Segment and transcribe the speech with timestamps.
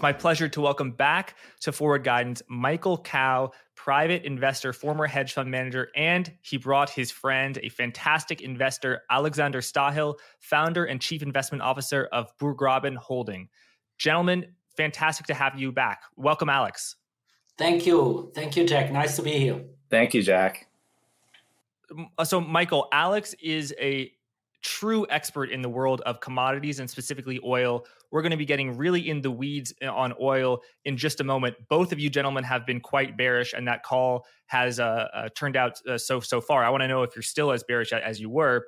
[0.00, 5.34] It's my pleasure to welcome back to Forward Guidance Michael Kao, private investor, former hedge
[5.34, 11.20] fund manager, and he brought his friend, a fantastic investor, Alexander Stahel, founder and chief
[11.22, 13.50] investment officer of Burggraben Holding.
[13.98, 16.00] Gentlemen, fantastic to have you back.
[16.16, 16.96] Welcome, Alex.
[17.58, 18.32] Thank you.
[18.34, 18.90] Thank you, Jack.
[18.90, 19.62] Nice to be here.
[19.90, 20.66] Thank you, Jack.
[22.16, 24.10] Uh, so, Michael, Alex is a
[24.62, 27.86] true expert in the world of commodities and specifically oil.
[28.10, 31.24] We're going to be getting really in the weeds uh, on oil in just a
[31.24, 31.56] moment.
[31.68, 35.56] Both of you gentlemen have been quite bearish, and that call has uh, uh, turned
[35.56, 36.64] out uh, so so far.
[36.64, 38.66] I want to know if you're still as bearish as you were.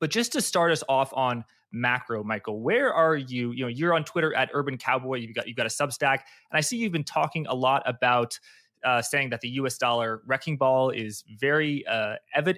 [0.00, 3.52] But just to start us off on macro, Michael, where are you?
[3.52, 5.22] You know, you're on Twitter at Urban Kaoboy.
[5.22, 6.18] You've got you've got a Substack,
[6.50, 8.38] and I see you've been talking a lot about.
[8.84, 9.78] Uh, saying that the U.S.
[9.78, 12.16] dollar wrecking ball is very uh,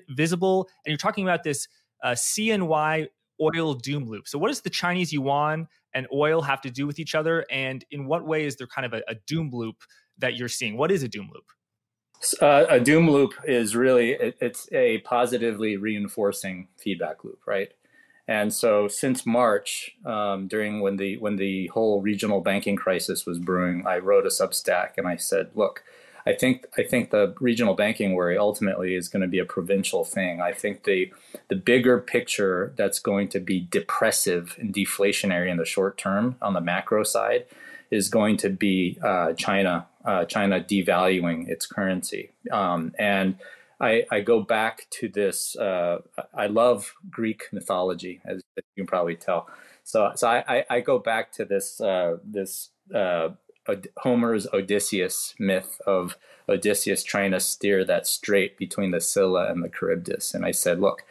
[0.08, 1.68] visible, and you're talking about this
[2.02, 3.08] uh, CNY
[3.40, 4.28] oil doom loop.
[4.28, 7.44] So, what does the Chinese yuan and oil have to do with each other?
[7.50, 9.76] And in what way is there kind of a, a doom loop
[10.18, 10.76] that you're seeing?
[10.76, 11.44] What is a doom loop?
[12.40, 17.72] Uh, a doom loop is really it, it's a positively reinforcing feedback loop, right?
[18.28, 23.38] And so since March, um, during when the when the whole regional banking crisis was
[23.38, 25.84] brewing, I wrote a Substack and I said, look,
[26.26, 30.04] I think I think the regional banking worry ultimately is going to be a provincial
[30.04, 30.40] thing.
[30.40, 31.12] I think the
[31.48, 36.54] the bigger picture that's going to be depressive and deflationary in the short term on
[36.54, 37.46] the macro side
[37.90, 43.36] is going to be uh, China uh, China devaluing its currency um, and.
[43.78, 45.54] I, I, go back to this.
[45.54, 45.98] Uh,
[46.32, 49.50] I love Greek mythology, as you can probably tell.
[49.84, 53.30] So, so I, I go back to this uh, this uh,
[53.98, 56.16] Homer's Odysseus myth of
[56.48, 60.34] Odysseus trying to steer that strait between the Scylla and the Charybdis.
[60.34, 61.02] And I said, look,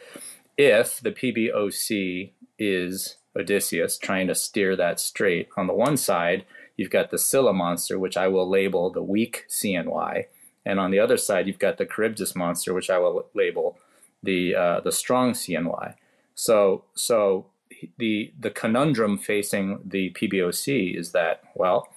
[0.56, 6.44] if the PBOC is Odysseus trying to steer that strait, on the one side,
[6.76, 10.24] you've got the Scylla monster, which I will label the weak CNY.
[10.64, 13.78] And on the other side, you've got the Charybdis monster, which I will label
[14.22, 15.94] the uh, the strong CNY.
[16.34, 17.46] So so
[17.98, 21.88] the the conundrum facing the PBOC is that well,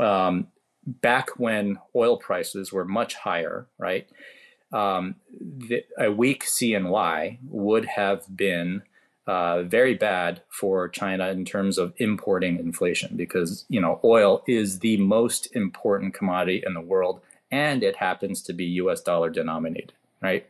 [0.00, 0.48] um,
[0.86, 4.08] back when oil prices were much higher, right?
[4.72, 8.82] Um, the, a weak CNY would have been
[9.26, 14.80] uh, very bad for China in terms of importing inflation because you know oil is
[14.80, 19.00] the most important commodity in the world and it happens to be U.S.
[19.00, 20.46] dollar denominated, right?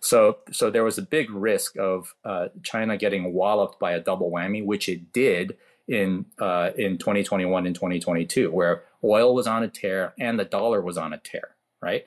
[0.00, 4.30] So so there was a big risk of uh, China getting walloped by a double
[4.30, 5.56] whammy, which it did
[5.88, 10.80] in uh, in 2021 and 2022, where oil was on a tear and the dollar
[10.80, 12.06] was on a tear, right?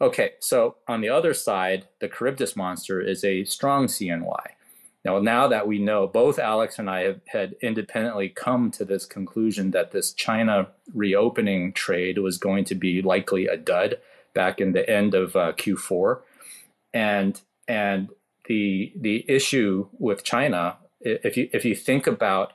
[0.00, 4.52] Okay, so on the other side, the Charybdis monster is a strong CNY.
[5.04, 9.06] Now, now that we know, both Alex and I have had independently come to this
[9.06, 13.98] conclusion that this China reopening trade was going to be likely a dud
[14.34, 16.20] back in the end of uh, Q4,
[16.92, 18.10] and and
[18.46, 22.52] the the issue with China, if you if you think about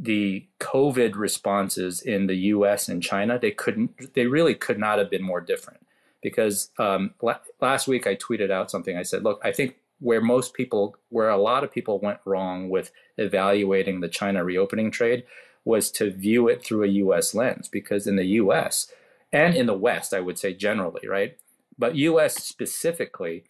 [0.00, 2.88] the COVID responses in the U.S.
[2.88, 5.80] and China, they couldn't, they really could not have been more different.
[6.22, 8.96] Because um, la- last week I tweeted out something.
[8.96, 12.70] I said, "Look, I think where most people, where a lot of people went wrong
[12.70, 15.24] with evaluating the China reopening trade,
[15.64, 17.34] was to view it through a U.S.
[17.34, 17.68] lens.
[17.68, 18.92] Because in the U.S.
[19.32, 21.36] and in the West, I would say generally, right,
[21.76, 22.42] but U.S.
[22.42, 23.44] specifically."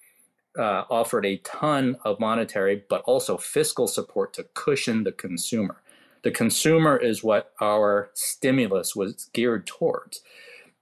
[0.59, 5.80] Uh, offered a ton of monetary but also fiscal support to cushion the consumer
[6.23, 10.21] the consumer is what our stimulus was geared towards.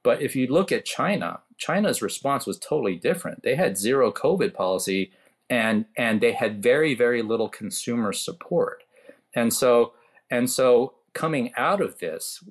[0.02, 3.42] But if you look at China, China's response was totally different.
[3.42, 5.12] They had zero COVID policy
[5.48, 8.82] and and they had very very little consumer support.
[9.34, 9.92] And so
[10.30, 12.44] and so coming out of this,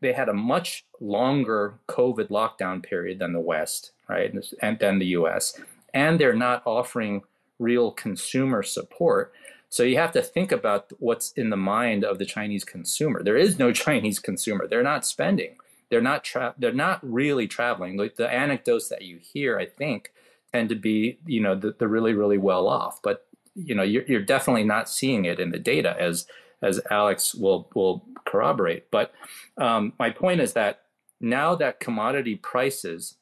[0.00, 4.34] they had a much longer COVID lockdown period than the West, right?
[4.60, 5.58] And than the US.
[5.94, 7.22] And they're not offering
[7.58, 9.32] real consumer support.
[9.70, 13.22] So you have to think about what's in the mind of the Chinese consumer.
[13.22, 14.66] There is no Chinese consumer.
[14.66, 15.56] They're not spending.
[15.90, 17.96] They're not tra- they're not really traveling.
[17.96, 20.12] Like the anecdotes that you hear, I think,
[20.52, 23.00] tend to be you know the, the really really well off.
[23.02, 26.26] But you know you're, you're definitely not seeing it in the data as
[26.62, 28.90] as Alex will will corroborate.
[28.90, 29.12] But
[29.56, 30.82] um, my point is that
[31.20, 33.16] now that commodity prices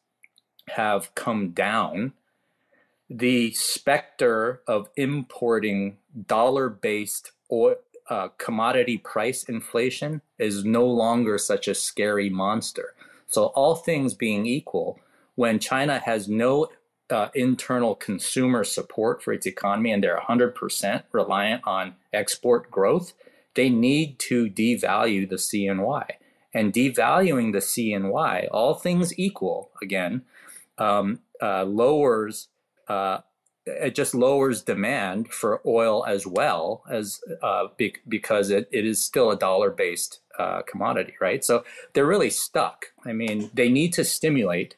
[0.71, 2.13] have come down
[3.09, 7.33] the specter of importing dollar based
[8.09, 12.95] uh, commodity price inflation is no longer such a scary monster.
[13.27, 15.01] So, all things being equal,
[15.35, 16.69] when China has no
[17.11, 23.13] uh, internal consumer support for its economy and they're 100% reliant on export growth,
[23.55, 26.11] they need to devalue the CNY.
[26.55, 30.23] and devaluing the CNY, all things equal, again,
[30.79, 32.49] um, uh, lowers
[32.89, 33.19] uh,
[33.67, 39.03] it just lowers demand for oil as well as uh, be- because it, it is
[39.03, 41.45] still a dollar based uh, commodity, right?
[41.45, 42.87] So they're really stuck.
[43.05, 44.77] I mean, they need to stimulate,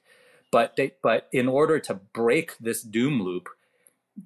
[0.51, 3.51] but they, but in order to break this doom loop,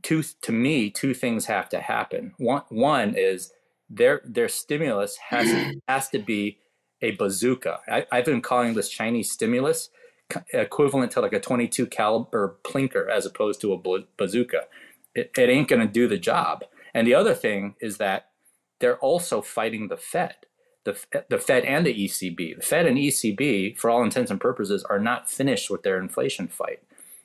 [0.03, 2.33] two to me two things have to happen.
[2.39, 3.53] One one is
[3.91, 5.53] their their stimulus has
[5.89, 6.59] has to be
[7.03, 7.81] a bazooka.
[7.89, 9.91] I, I've been calling this Chinese stimulus
[10.53, 14.63] equivalent to like a 22 caliber plinker as opposed to a bazooka.
[15.15, 16.65] It, it ain't going to do the job.
[16.95, 18.29] And the other thing is that
[18.81, 20.35] they're also fighting the Fed,
[20.85, 20.99] the,
[21.29, 22.57] the Fed and the ECB.
[22.57, 26.49] The Fed and ECB, for all intents and purposes, are not finished with their inflation
[26.49, 26.81] fight.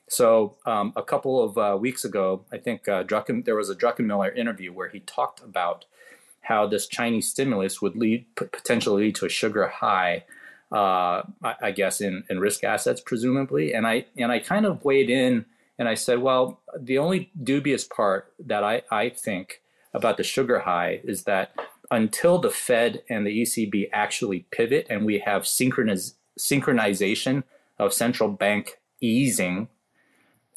[0.08, 3.74] So um, a couple of uh, weeks ago, I think uh, Drucken, there was a
[3.74, 5.84] Druckenmiller interview where he talked about
[6.42, 10.24] how this Chinese stimulus would lead potentially lead to a sugar high
[10.72, 13.72] uh, I, I, guess in, in risk assets, presumably.
[13.72, 15.46] And I and I kind of weighed in
[15.78, 19.62] and I said, well, the only dubious part that I, I think
[19.94, 21.52] about the sugar high is that
[21.90, 27.44] until the Fed and the ECB actually pivot and we have synchroniz- synchronization
[27.78, 29.68] of central bank easing,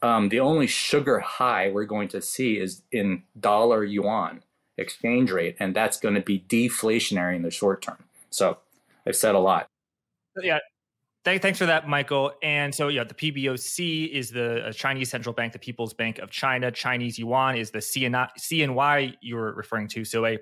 [0.01, 4.43] um, the only sugar high we're going to see is in dollar yuan
[4.77, 8.03] exchange rate, and that's going to be deflationary in the short term.
[8.31, 8.57] So
[9.05, 9.67] I've said a lot.
[10.41, 10.59] Yeah.
[11.25, 12.31] thanks for that, Michael.
[12.41, 16.31] And so, yeah, the PBOC is the uh, Chinese Central Bank, the People's Bank of
[16.31, 16.71] China.
[16.71, 20.05] Chinese yuan is the CNY, CNY you were referring to.
[20.05, 20.39] So, a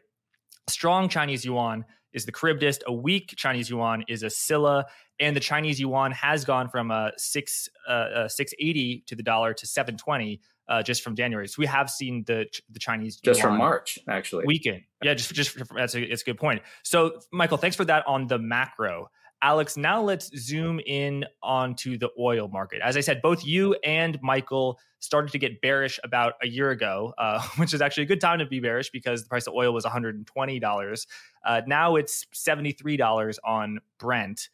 [0.67, 2.79] strong Chinese yuan is the Charybdis.
[2.87, 4.85] A weak Chinese yuan is a Scylla,
[5.19, 9.23] and the Chinese yuan has gone from a six uh, uh, six eighty to the
[9.23, 10.41] dollar to seven twenty.
[10.67, 14.45] Uh, just from January, so we have seen the the Chinese just from March actually
[14.45, 14.83] weekend.
[15.01, 16.61] Yeah, just just that's a it's a good point.
[16.83, 19.09] So, Michael, thanks for that on the macro.
[19.41, 22.81] Alex, now let's zoom in onto the oil market.
[22.83, 27.13] As I said, both you and Michael started to get bearish about a year ago,
[27.17, 29.73] uh, which is actually a good time to be bearish because the price of oil
[29.73, 31.07] was $120.
[31.45, 34.49] Uh, now it's $73 on Brent.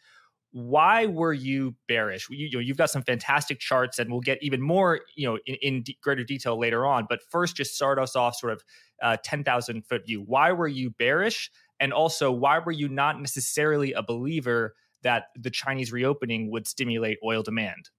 [0.51, 2.29] Why were you bearish?
[2.29, 5.37] You, you know, you've got some fantastic charts, and we'll get even more, you know,
[5.45, 7.07] in, in greater detail later on.
[7.09, 8.63] But first, just start us off sort of
[9.01, 10.21] uh, 10,000 foot view.
[10.21, 11.51] Why were you bearish?
[11.79, 17.17] And also, why were you not necessarily a believer that the Chinese reopening would stimulate
[17.23, 17.89] oil demand?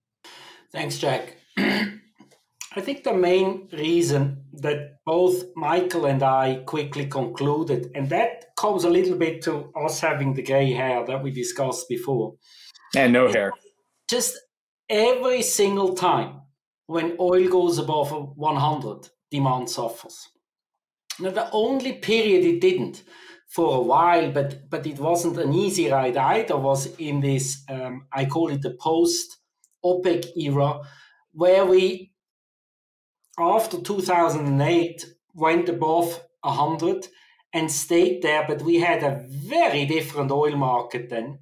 [0.73, 1.37] Thanks, Jack.
[2.77, 8.85] I think the main reason that both Michael and I quickly concluded, and that comes
[8.85, 12.35] a little bit to us having the gray hair that we discussed before.
[12.95, 13.53] And no hair.
[14.11, 14.39] Just
[14.91, 16.43] every single time
[16.87, 20.29] when oil goes above 100, demand suffers.
[21.19, 23.05] Now, the only period it didn't
[23.49, 26.57] for a while, but but it wasn't an easy ride either.
[26.57, 29.39] Was in this um, I call it the post
[29.85, 30.81] OPEC era,
[31.33, 32.13] where we
[33.39, 37.09] after 2008 went above 100
[37.53, 41.41] and stayed there, but we had a very different oil market then.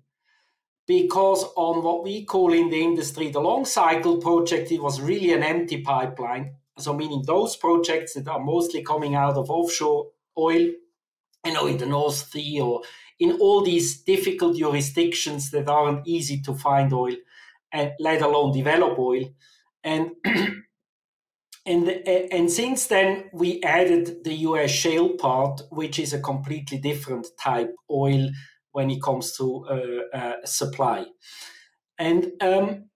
[0.87, 5.33] Because on what we call in the industry the long cycle project, it was really
[5.33, 6.57] an empty pipeline.
[6.79, 10.69] So, meaning those projects that are mostly coming out of offshore oil
[11.45, 12.83] you know, in the North Sea or
[13.21, 17.15] in all these difficult jurisdictions that aren't easy to find oil,
[17.73, 19.25] and let alone develop oil.
[19.83, 20.13] And
[21.67, 24.71] and and since then we added the U.S.
[24.71, 28.31] shale part, which is a completely different type oil
[28.73, 31.07] when it comes to uh, uh, supply.
[31.99, 32.91] And um,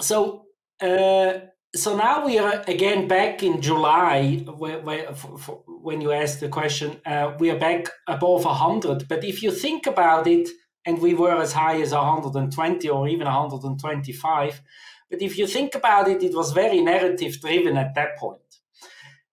[0.00, 0.46] so
[0.80, 1.34] uh,
[1.74, 6.40] so now we are again back in July, where, where, for, for, when you asked
[6.40, 9.06] the question, uh, we are back above 100.
[9.06, 10.48] But if you think about it,
[10.84, 14.62] and we were as high as 120 or even 125,
[15.08, 18.40] but if you think about it, it was very narrative driven at that point.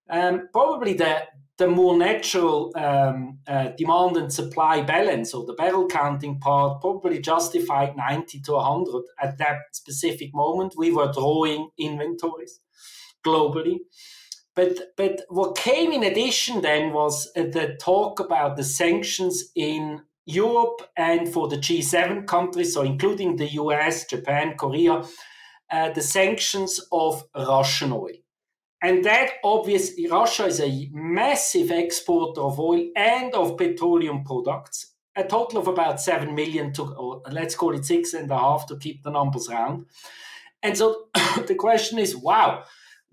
[0.07, 1.24] Um, probably the,
[1.57, 7.19] the more natural um, uh, demand and supply balance or the barrel counting part probably
[7.19, 10.75] justified 90 to 100 at that specific moment.
[10.77, 12.60] We were drawing inventories
[13.25, 13.79] globally.
[14.55, 20.81] But, but what came in addition then was the talk about the sanctions in Europe
[20.95, 25.03] and for the G7 countries, so including the US, Japan, Korea,
[25.72, 28.17] uh, the sanctions of Russian oil.
[28.81, 35.24] And that obviously, Russia is a massive exporter of oil and of petroleum products, a
[35.24, 38.77] total of about 7 million to, or let's call it six and a half to
[38.77, 39.86] keep the numbers round.
[40.62, 41.07] And so
[41.48, 42.65] the question is wow,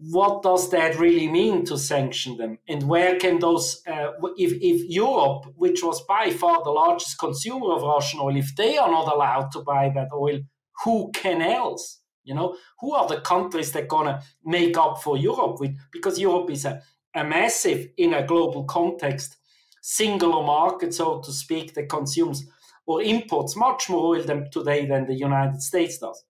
[0.02, 2.58] what does that really mean to sanction them?
[2.66, 7.74] And where can those, uh, if, if Europe, which was by far the largest consumer
[7.74, 10.40] of Russian oil, if they are not allowed to buy that oil,
[10.84, 12.00] who can else?
[12.24, 15.76] You know, who are the countries that gonna make up for Europe with?
[15.92, 16.80] Because Europe is a,
[17.14, 19.36] a massive, in a global context,
[19.82, 22.46] singular market, so to speak, that consumes
[22.86, 26.24] or imports much more oil than today than the United States does.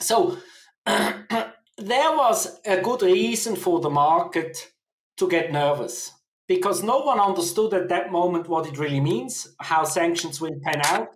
[0.00, 0.38] So
[1.78, 4.72] there was a good reason for the market
[5.16, 6.12] to get nervous
[6.48, 10.80] because no one understood at that moment what it really means, how sanctions will pan
[10.86, 11.08] out.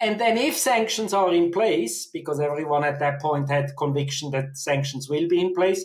[0.00, 4.56] And then, if sanctions are in place, because everyone at that point had conviction that
[4.56, 5.84] sanctions will be in place,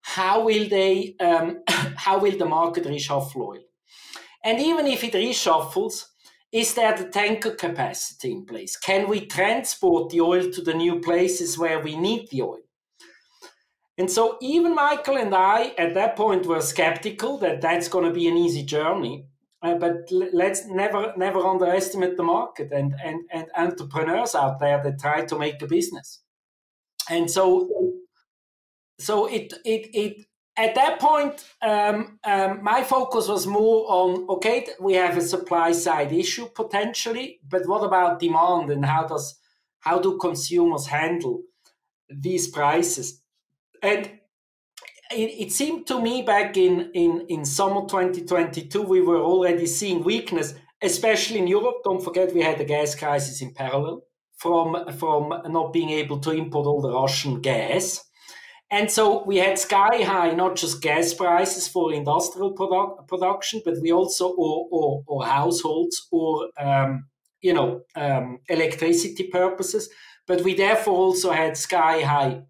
[0.00, 1.16] how will they?
[1.20, 1.62] Um,
[1.96, 3.62] how will the market reshuffle oil?
[4.42, 6.06] And even if it reshuffles,
[6.50, 8.76] is there the tanker capacity in place?
[8.76, 12.65] Can we transport the oil to the new places where we need the oil?
[13.98, 18.12] And so even Michael and I at that point were skeptical that that's going to
[18.12, 19.26] be an easy journey.
[19.62, 24.82] Uh, but l- let's never never underestimate the market and, and, and entrepreneurs out there
[24.82, 26.20] that try to make a business.
[27.08, 27.70] And so
[28.98, 30.26] so it it it
[30.58, 35.72] at that point, um, um, my focus was more on okay, we have a supply
[35.72, 39.38] side issue potentially, but what about demand and how does
[39.80, 41.42] how do consumers handle
[42.10, 43.22] these prices?
[43.82, 44.10] And
[45.10, 50.02] it, it seemed to me back in, in, in summer 2022, we were already seeing
[50.02, 51.76] weakness, especially in Europe.
[51.84, 54.02] Don't forget, we had the gas crisis in parallel
[54.36, 58.02] from, from not being able to import all the Russian gas.
[58.70, 63.74] And so we had sky high, not just gas prices for industrial product, production, but
[63.80, 67.06] we also, or, or, or households, or, um,
[67.40, 69.88] you know, um, electricity purposes.
[70.26, 72.42] But we therefore also had sky high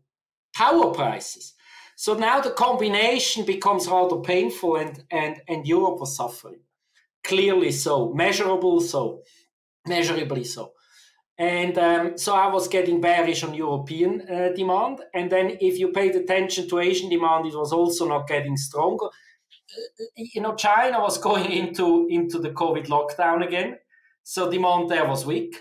[0.56, 1.54] power prices.
[1.96, 6.60] So now the combination becomes rather painful, and, and, and Europe was suffering.
[7.24, 9.22] Clearly so, measurable so,
[9.86, 10.72] measurably so.
[11.38, 15.00] And um, so I was getting bearish on European uh, demand.
[15.14, 19.06] And then if you paid attention to Asian demand, it was also not getting stronger.
[19.06, 23.78] Uh, you know, China was going into, into the COVID lockdown again.
[24.22, 25.56] So demand there was weak.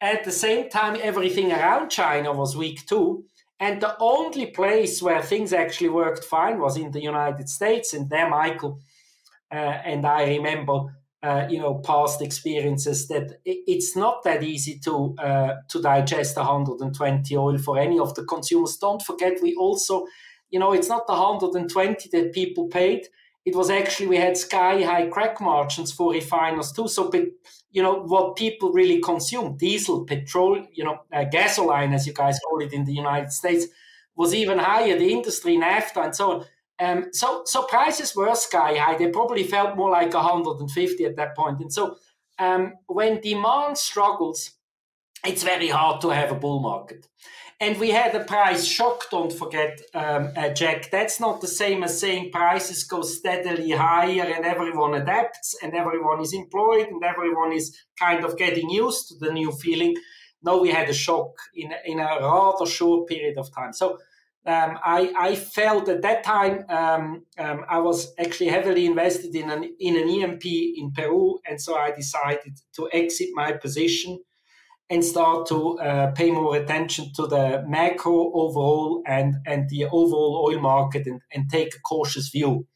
[0.00, 3.24] At the same time, everything around China was weak too.
[3.60, 7.92] And the only place where things actually worked fine was in the United States.
[7.92, 8.80] And there, Michael
[9.52, 15.14] uh, and I remember, uh, you know, past experiences that it's not that easy to
[15.18, 18.76] uh, to digest 120 oil for any of the consumers.
[18.76, 20.06] Don't forget, we also,
[20.50, 23.08] you know, it's not the 120 that people paid.
[23.44, 26.88] It was actually we had sky high crack margins for refiners too.
[26.88, 27.10] So
[27.70, 32.38] you know what people really consume diesel petrol you know uh, gasoline as you guys
[32.40, 33.66] call it in the united states
[34.16, 36.44] was even higher the industry naphtha and so on.
[36.78, 38.96] Um, so so prices were sky high.
[38.96, 41.60] They probably felt more like 150 at that point.
[41.60, 41.96] And so
[42.38, 44.50] um, when demand struggles
[45.24, 47.06] it's very hard to have a bull market
[47.60, 49.10] and we had a price shock.
[49.10, 50.90] Don't forget, um, uh, Jack.
[50.90, 56.20] That's not the same as saying prices go steadily higher and everyone adapts and everyone
[56.22, 59.94] is employed and everyone is kind of getting used to the new feeling.
[60.42, 63.72] No, we had a shock in in a rather short period of time.
[63.72, 63.98] So.
[64.46, 69.50] Um, I, I, felt at that time um, um, I was actually heavily invested in
[69.50, 74.18] an in an E&P in Peru, and so I decided to exit my position
[74.90, 80.44] and start to uh, pay more attention to the macro overall and, and the overall
[80.48, 82.66] oil market and, and take a cautious view.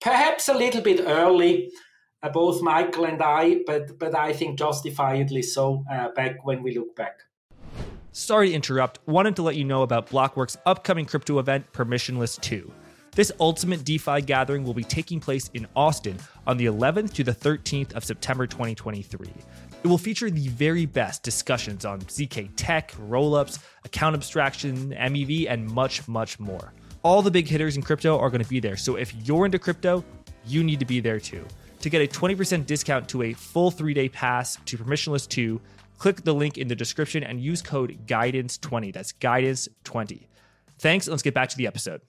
[0.00, 1.70] Perhaps a little bit early,
[2.22, 6.76] uh, both Michael and I, but, but I think justifiably so uh, back when we
[6.76, 7.20] look back.
[8.12, 9.00] Sorry to interrupt.
[9.06, 12.72] Wanted to let you know about Blockworks' upcoming crypto event, Permissionless 2.
[13.14, 17.34] This ultimate DeFi gathering will be taking place in Austin on the 11th to the
[17.34, 19.28] 13th of September 2023.
[19.84, 25.70] It will feature the very best discussions on ZK tech, rollups, account abstraction, MEV, and
[25.70, 26.72] much, much more.
[27.02, 29.58] All the big hitters in crypto are going to be there, so if you're into
[29.58, 30.02] crypto,
[30.46, 31.44] you need to be there too.
[31.80, 35.60] To get a 20% discount to a full three day pass to Permissionless 2,
[35.98, 38.90] click the link in the description and use code GUIDANCE20.
[38.90, 40.28] That's GUIDANCE20.
[40.78, 42.00] Thanks, let's get back to the episode.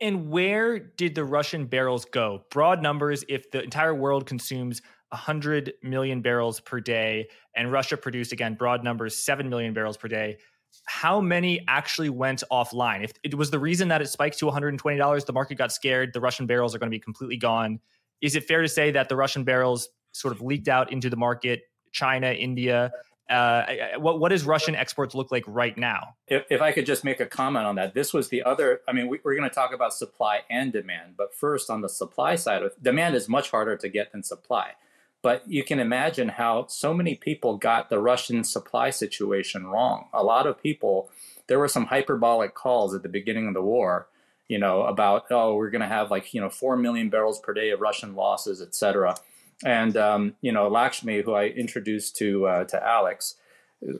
[0.00, 2.44] And where did the Russian barrels go?
[2.50, 8.32] Broad numbers, if the entire world consumes 100 million barrels per day, and Russia produced,
[8.32, 10.38] again, broad numbers, 7 million barrels per day.
[10.84, 13.04] How many actually went offline?
[13.04, 16.20] If it was the reason that it spiked to $120, the market got scared, the
[16.20, 17.80] Russian barrels are going to be completely gone.
[18.20, 21.16] Is it fair to say that the Russian barrels sort of leaked out into the
[21.16, 22.92] market, China, India,
[23.28, 26.14] Uh, what what does Russian exports look like right now?
[26.28, 28.82] If, if I could just make a comment on that, this was the other.
[28.86, 31.88] I mean, we, are going to talk about supply and demand, but first on the
[31.88, 34.74] supply side, demand is much harder to get than supply.
[35.22, 40.08] But you can imagine how so many people got the Russian supply situation wrong.
[40.12, 41.10] A lot of people,
[41.48, 44.08] there were some hyperbolic calls at the beginning of the war,
[44.46, 47.52] you know, about oh, we're going to have like you know four million barrels per
[47.52, 49.16] day of Russian losses, et cetera
[49.64, 53.36] and um, you know, Lakshmi, who I introduced to uh, to Alex,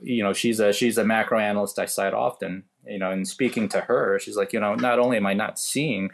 [0.01, 2.63] you know, she's a she's a macro analyst I cite often.
[2.85, 5.59] You know, and speaking to her, she's like, you know, not only am I not
[5.59, 6.09] seeing,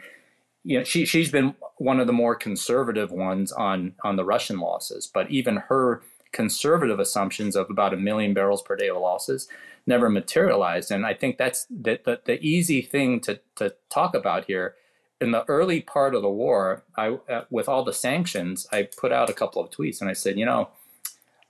[0.64, 4.58] you know, she she's been one of the more conservative ones on on the Russian
[4.58, 6.02] losses, but even her
[6.32, 9.48] conservative assumptions of about a million barrels per day of losses
[9.86, 10.90] never materialized.
[10.90, 14.74] And I think that's the, the, the easy thing to, to talk about here
[15.20, 19.12] in the early part of the war, I uh, with all the sanctions, I put
[19.12, 20.70] out a couple of tweets and I said, you know,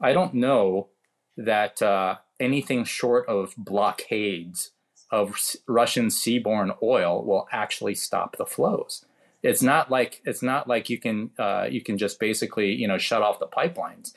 [0.00, 0.88] I don't know
[1.36, 4.70] that uh, anything short of blockades
[5.14, 5.36] of
[5.68, 9.04] Russian seaborne oil will actually stop the flows.
[9.44, 12.98] It's not like it's not like you can uh, you can just basically you know
[12.98, 14.12] shut off the pipelines.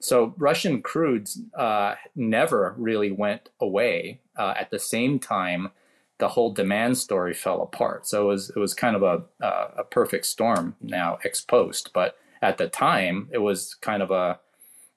[0.00, 5.70] So Russian crudes uh, never really went away uh, at the same time
[6.18, 8.06] the whole demand story fell apart.
[8.06, 11.90] So it was it was kind of a uh, a perfect storm now ex post,
[11.92, 14.40] but at the time it was kind of a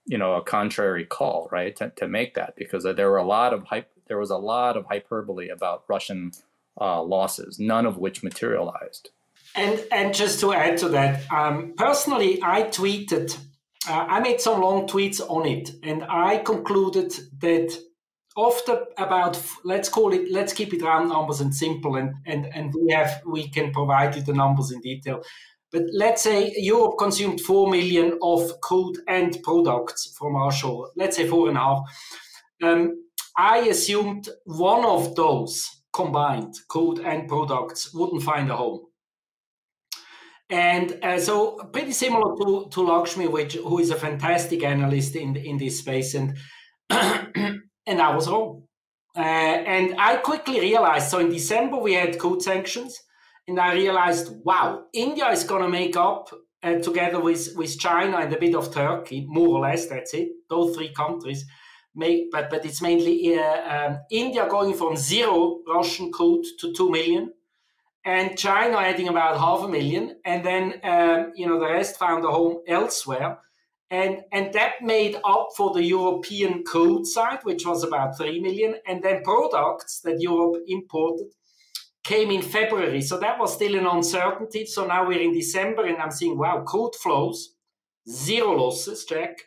[0.05, 3.53] you know a contrary call, right, to, to make that because there were a lot
[3.53, 3.89] of hype.
[4.11, 6.33] There was a lot of hyperbole about Russian
[6.81, 9.09] uh, losses, none of which materialized.
[9.55, 13.37] And and just to add to that, um, personally, I tweeted.
[13.87, 17.69] Uh, I made some long tweets on it, and I concluded that
[18.37, 22.73] after about let's call it let's keep it round numbers and simple and and and
[22.75, 25.21] we have we can provide you the numbers in detail
[25.69, 31.17] but let's say europe consumed 4 million of crude and products from our shore let's
[31.17, 31.79] say four and a half
[32.63, 32.95] um,
[33.37, 38.81] i assumed one of those combined crude and products wouldn't find a home
[40.51, 45.37] and uh, so pretty similar to, to Lakshmi, which who is a fantastic analyst in
[45.37, 46.37] in this space and
[46.89, 48.63] and I was wrong.
[49.15, 51.09] Uh, and I quickly realized.
[51.09, 52.99] So in December we had crude sanctions,
[53.47, 56.29] and I realized, wow, India is going to make up
[56.63, 59.87] uh, together with with China and a bit of Turkey, more or less.
[59.87, 60.29] That's it.
[60.49, 61.45] Those three countries
[61.95, 66.89] make, but but it's mainly uh, um, India going from zero Russian crude to two
[66.89, 67.33] million.
[68.03, 72.25] And China adding about half a million, and then um, you know the rest found
[72.25, 73.37] a home elsewhere
[73.91, 78.75] and and that made up for the European crude side, which was about three million,
[78.87, 81.27] and then products that Europe imported
[82.03, 83.01] came in February.
[83.01, 84.65] So that was still an uncertainty.
[84.65, 87.53] So now we're in December, and I'm seeing wow, crude flows,
[88.09, 89.37] zero losses, check.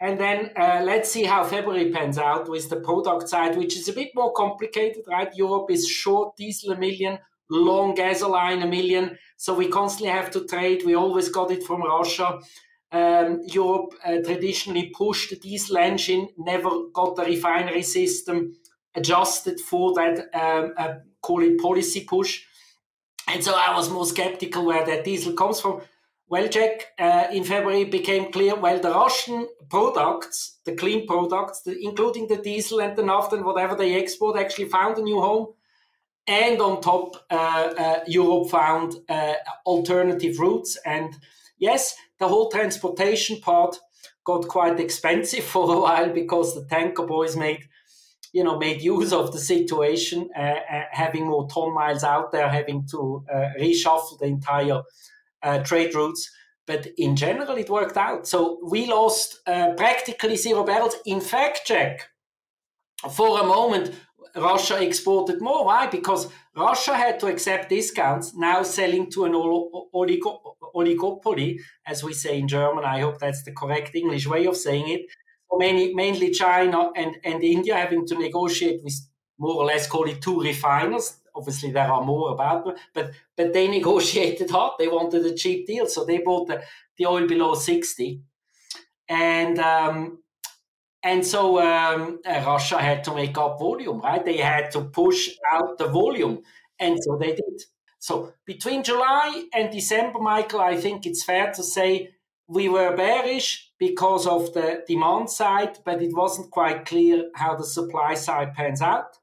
[0.00, 3.88] And then uh, let's see how February pans out with the product side, which is
[3.88, 5.34] a bit more complicated, right?
[5.34, 9.16] Europe is short diesel a million, long gasoline a million.
[9.38, 10.82] So we constantly have to trade.
[10.84, 12.40] We always got it from Russia
[12.92, 18.56] um, Europe uh, traditionally pushed the diesel engine, never got the refinery system
[18.94, 22.42] adjusted for that, um, uh, call it policy push.
[23.28, 25.82] And so I was more skeptical where that diesel comes from.
[26.28, 31.76] Well, Jack, uh, in February became clear, well, the Russian products, the clean products, the,
[31.80, 35.48] including the diesel and the naphtha and whatever they export, actually found a new home.
[36.26, 40.76] And on top, uh, uh, Europe found uh, alternative routes.
[40.84, 41.16] And
[41.58, 43.78] yes, the whole transportation part
[44.24, 47.68] got quite expensive for a while because the tanker boys made
[48.32, 52.48] you know made use of the situation uh, uh, having more ton miles out there
[52.48, 54.82] having to uh, reshuffle the entire
[55.64, 56.28] trade routes
[56.66, 61.62] but in general it worked out so we lost uh, practically zero barrels in fact
[61.64, 62.08] check
[63.10, 63.94] for a moment
[64.36, 65.64] Russia exported more.
[65.64, 65.86] Why?
[65.86, 70.40] Because Russia had to accept discounts, now selling to an oligo-
[70.74, 72.84] oligopoly, as we say in German.
[72.84, 75.02] I hope that's the correct English way of saying it.
[75.52, 78.94] Many, mainly China and, and India having to negotiate with
[79.38, 81.18] more or less call it two refiners.
[81.36, 84.74] Obviously, there are more about, them, but but they negotiated hard.
[84.78, 86.62] They wanted a cheap deal, so they bought the,
[86.96, 88.22] the oil below sixty,
[89.08, 90.18] and um,
[91.06, 94.24] and so um, uh, Russia had to make up volume, right?
[94.24, 96.42] They had to push out the volume.
[96.80, 97.62] And so they did.
[98.00, 102.10] So between July and December, Michael, I think it's fair to say
[102.48, 107.64] we were bearish because of the demand side, but it wasn't quite clear how the
[107.64, 109.16] supply side pans out.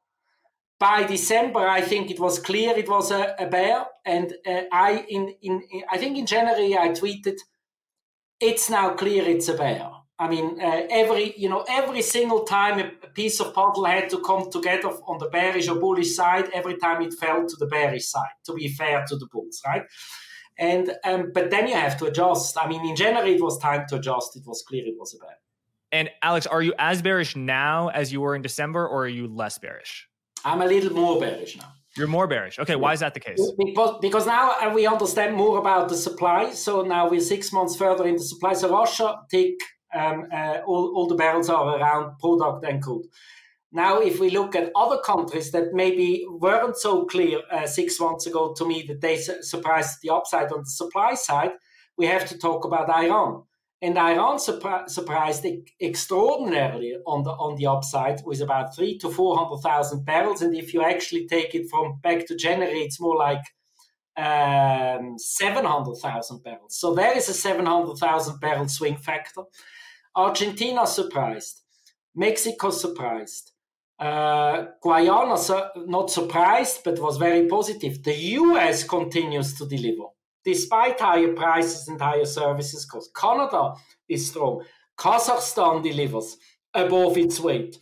[0.83, 5.05] By December, I think it was clear it was a, a bear, and uh, I
[5.07, 7.37] in, in I think in January I tweeted,
[8.41, 12.79] "It's now clear it's a bear." I mean, uh, every you know every single time
[12.79, 16.75] a piece of puzzle had to come together on the bearish or bullish side, every
[16.75, 18.35] time it fell to the bearish side.
[18.47, 19.83] To be fair to the bulls, right?
[20.57, 22.57] And um, but then you have to adjust.
[22.57, 24.35] I mean, in January it was time to adjust.
[24.35, 25.37] It was clear it was a bear.
[25.93, 29.27] And Alex, are you as bearish now as you were in December, or are you
[29.27, 30.09] less bearish?
[30.45, 31.73] I'm a little more bearish now.
[31.95, 32.57] You're more bearish.
[32.57, 33.39] Okay, why is that the case?
[33.57, 36.51] Because, because now uh, we understand more about the supply.
[36.51, 38.53] So now we're six months further in the supply.
[38.53, 39.61] So Russia take
[39.93, 43.05] um, uh, all, all the barrels are around product and crude.
[43.71, 48.27] Now, if we look at other countries that maybe weren't so clear uh, six months
[48.27, 51.51] ago to me that they su- surprised the upside on the supply side,
[51.97, 53.43] we have to talk about Iran.
[53.83, 55.45] And Iran surpri- surprised
[55.81, 60.41] extraordinarily on the on the upside with about three to four hundred thousand barrels.
[60.41, 63.43] And if you actually take it from back to January, it's more like
[64.15, 66.79] um, seven hundred thousand barrels.
[66.79, 69.43] So there is a seven hundred thousand barrel swing factor.
[70.15, 71.61] Argentina surprised,
[72.15, 73.51] Mexico surprised,
[73.99, 75.35] uh, Guyana
[75.87, 78.01] not surprised but was very positive.
[78.01, 80.07] The US continues to deliver
[80.45, 83.11] despite higher prices and higher services costs.
[83.15, 83.73] Canada
[84.07, 84.63] is strong.
[84.97, 86.37] Kazakhstan delivers
[86.73, 87.77] above its weight.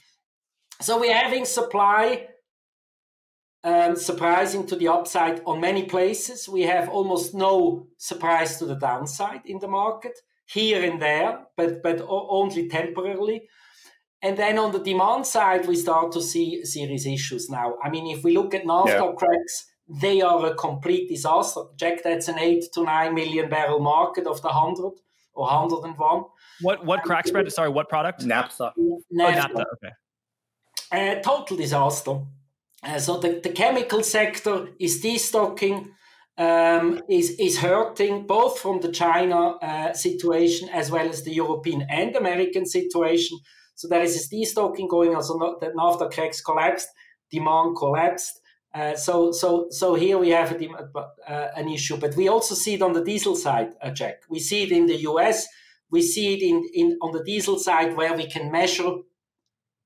[0.80, 2.28] So we're having supply
[3.63, 6.50] um, surprising to the upside on many places.
[6.50, 11.84] We have almost no surprise to the downside in the market here and there, but
[11.84, 13.47] but only temporarily.
[14.24, 17.76] And then on the demand side, we start to see serious issues now.
[17.84, 19.12] I mean, if we look at naphtha yeah.
[19.17, 21.62] cracks, they are a complete disaster.
[21.76, 24.94] Jack, that's an eight to nine million barrel market of the hundred
[25.34, 26.24] or hundred and one.
[26.62, 27.52] What what crack spread?
[27.52, 28.26] Sorry, what product?
[28.26, 28.74] Naphtha.
[29.10, 29.50] Naphtha.
[29.60, 29.65] Oh, naphtha.
[29.76, 29.94] Okay.
[30.91, 32.20] Uh, total disaster.
[32.84, 35.88] Uh, so the, the chemical sector is destocking,
[36.38, 41.84] um, is is hurting both from the China uh, situation as well as the European
[41.89, 43.38] and American situation.
[43.76, 45.24] So there is this destocking going on.
[45.24, 46.89] So not, that naphtha cracks collapsed,
[47.32, 48.41] demand collapsed.
[48.74, 52.76] Uh, so, so, so here we have a, uh, an issue, but we also see
[52.76, 54.24] it on the diesel side, uh, Jack.
[54.30, 55.46] We see it in the US.
[55.90, 58.94] We see it in, in on the diesel side where we can measure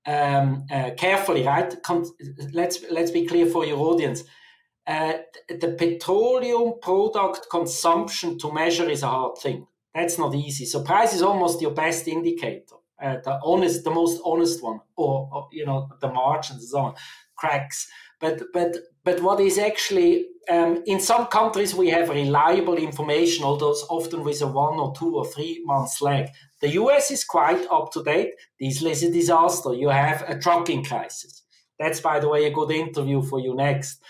[0.06, 1.74] um, uh, carefully, right?
[1.82, 2.06] Con-
[2.54, 4.24] let's let's be clear for your audience.
[4.86, 5.14] Uh,
[5.50, 9.66] the petroleum product consumption to measure is a hard thing.
[9.96, 10.66] That's not easy.
[10.66, 15.48] So price is almost your best indicator, the honest, the most honest one, or, or
[15.52, 16.96] you know the margins and so on,
[17.36, 17.88] cracks.
[18.26, 18.72] But but
[19.04, 24.42] but what is actually um, in some countries we have reliable information, although often with
[24.42, 26.30] a one or two or three months lag.
[26.62, 28.32] The US is quite up to date.
[28.60, 29.74] This is a disaster.
[29.74, 31.44] You have a trucking crisis.
[31.78, 34.02] That's, by the way, a good interview for you next.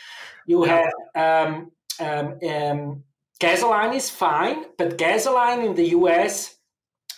[0.45, 3.03] You have um, um, um,
[3.39, 6.55] gasoline is fine, but gasoline in the US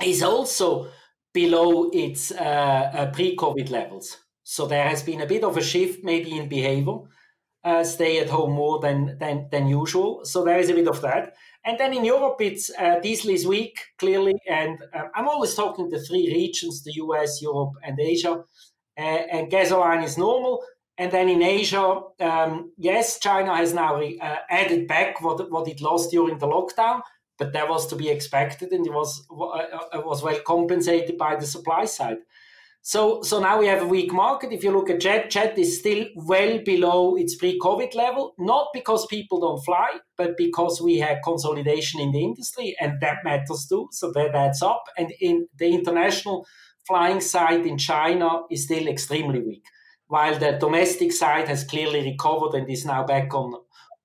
[0.03, 0.89] is also
[1.33, 4.17] below its uh, uh, pre-COVID levels.
[4.49, 6.99] So there has been a bit of a shift, maybe in behavior.
[7.65, 10.23] Uh, stay at home more than, than than usual.
[10.23, 11.35] So there is a bit of that.
[11.65, 14.35] And then in Europe, it's uh, diesel is weak clearly.
[14.49, 18.45] And uh, I'm always talking the three regions: the US, Europe, and Asia.
[18.97, 20.63] Uh, and gasoline is normal.
[20.97, 25.81] And then in Asia, um, yes, China has now uh, added back what what it
[25.81, 27.01] lost during the lockdown,
[27.37, 31.45] but that was to be expected, and it was uh, was well compensated by the
[31.45, 32.19] supply side.
[32.87, 34.53] So, so now we have a weak market.
[34.53, 39.05] If you look at jet, jet is still well below its pre-COVID level, not because
[39.07, 43.89] people don't fly, but because we had consolidation in the industry, and that matters too.
[43.91, 44.85] So that adds up.
[44.97, 46.47] And in the international
[46.87, 49.65] flying side in China is still extremely weak,
[50.07, 53.53] while the domestic side has clearly recovered and is now back on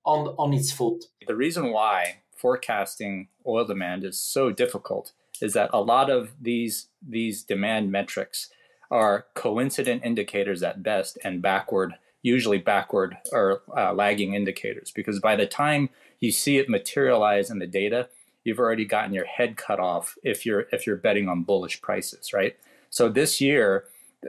[0.03, 1.05] on on its foot.
[1.25, 6.89] The reason why forecasting oil demand is so difficult is that a lot of these
[7.01, 8.49] these demand metrics
[8.93, 14.91] are coincident indicators at best and backward, usually backward or uh, lagging indicators.
[14.91, 18.07] Because by the time you see it materialize in the data,
[18.43, 22.33] you've already gotten your head cut off if you're if you're betting on bullish prices,
[22.33, 22.55] right?
[22.91, 23.85] So this year,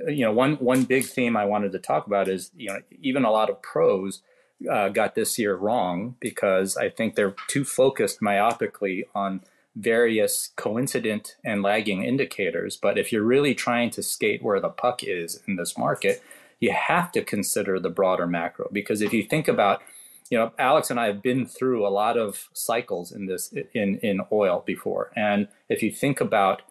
[0.09, 3.24] you know, one one big theme I wanted to talk about is you know even
[3.24, 4.22] a lot of pros
[4.70, 9.42] uh, got this year wrong because I think they're too focused myopically on
[9.77, 12.77] various coincident and lagging indicators.
[12.77, 16.23] But if you're really trying to skate where the puck is in this market,
[16.61, 18.69] you have to consider the broader macro.
[18.73, 19.83] Because if you think about,
[20.31, 23.99] you know, Alex and I have been through a lot of cycles in this in
[23.99, 26.63] in oil before, and if you think about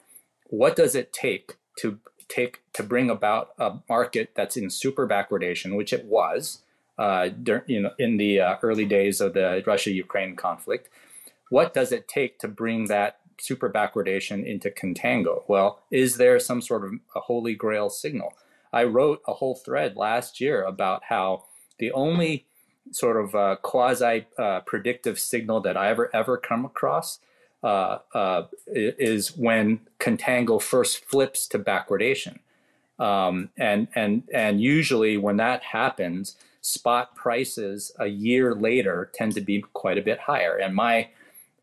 [0.48, 5.76] what does it take to take to bring about a market that's in super backwardation,
[5.76, 6.62] which it was,
[6.98, 10.90] uh, during, you know, in the uh, early days of the Russia-Ukraine conflict,
[11.54, 15.44] what does it take to bring that super backwardation into contango.
[15.48, 18.34] Well, is there some sort of a holy grail signal?
[18.72, 21.46] I wrote a whole thread last year about how
[21.78, 22.46] the only
[22.92, 27.20] sort of uh, quasi uh, predictive signal that I ever ever come across
[27.64, 32.40] uh, uh is when contango first flips to backwardation,
[33.00, 39.42] um, and and and usually when that happens, spot prices a year later tend to
[39.42, 40.58] be quite a bit higher.
[40.58, 41.08] And my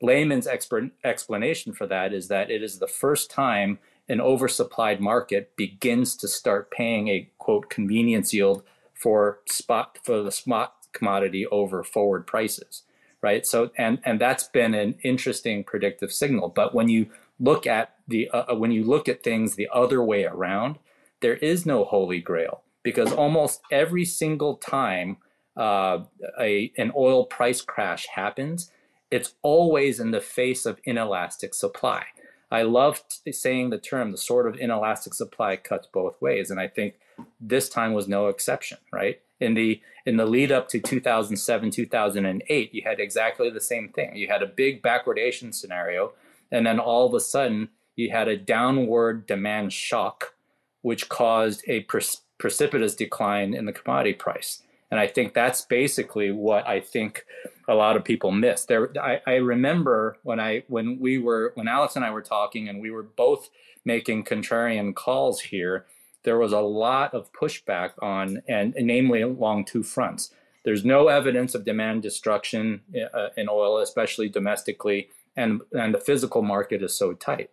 [0.01, 5.55] layman's exper- explanation for that is that it is the first time an oversupplied market
[5.57, 8.63] begins to start paying a quote convenience yield
[8.95, 12.83] for spot for the spot commodity over forward prices
[13.23, 13.47] right?
[13.47, 16.49] So and and that's been an interesting predictive signal.
[16.49, 20.03] But when you look at the uh, uh when you look at things the other
[20.03, 20.79] way around
[21.21, 25.17] there is no holy grail because almost every single time
[25.57, 26.01] uh,
[26.39, 28.71] a an oil price crash happens
[29.11, 32.05] it's always in the face of inelastic supply.
[32.51, 36.51] I love saying the term, the sort of inelastic supply cuts both ways.
[36.51, 36.95] And I think
[37.41, 39.21] this time was no exception, right?
[39.39, 44.17] In the in the lead up to 2007, 2008, you had exactly the same thing.
[44.17, 46.13] You had a big backwardation scenario,
[46.51, 50.35] and then all of a sudden you had a downward demand shock,
[50.83, 52.03] which caused a pre-
[52.39, 54.63] precipitous decline in the commodity price.
[54.91, 57.25] And I think that's basically what I think
[57.69, 58.65] a lot of people miss.
[58.65, 62.69] There, I, I remember when I when we were when Alex and I were talking,
[62.69, 63.51] and we were both
[63.85, 65.87] making contrarian calls here.
[66.23, 70.35] There was a lot of pushback on, and, and namely along two fronts.
[70.65, 72.83] There's no evidence of demand destruction
[73.15, 77.51] uh, in oil, especially domestically, and and the physical market is so tight.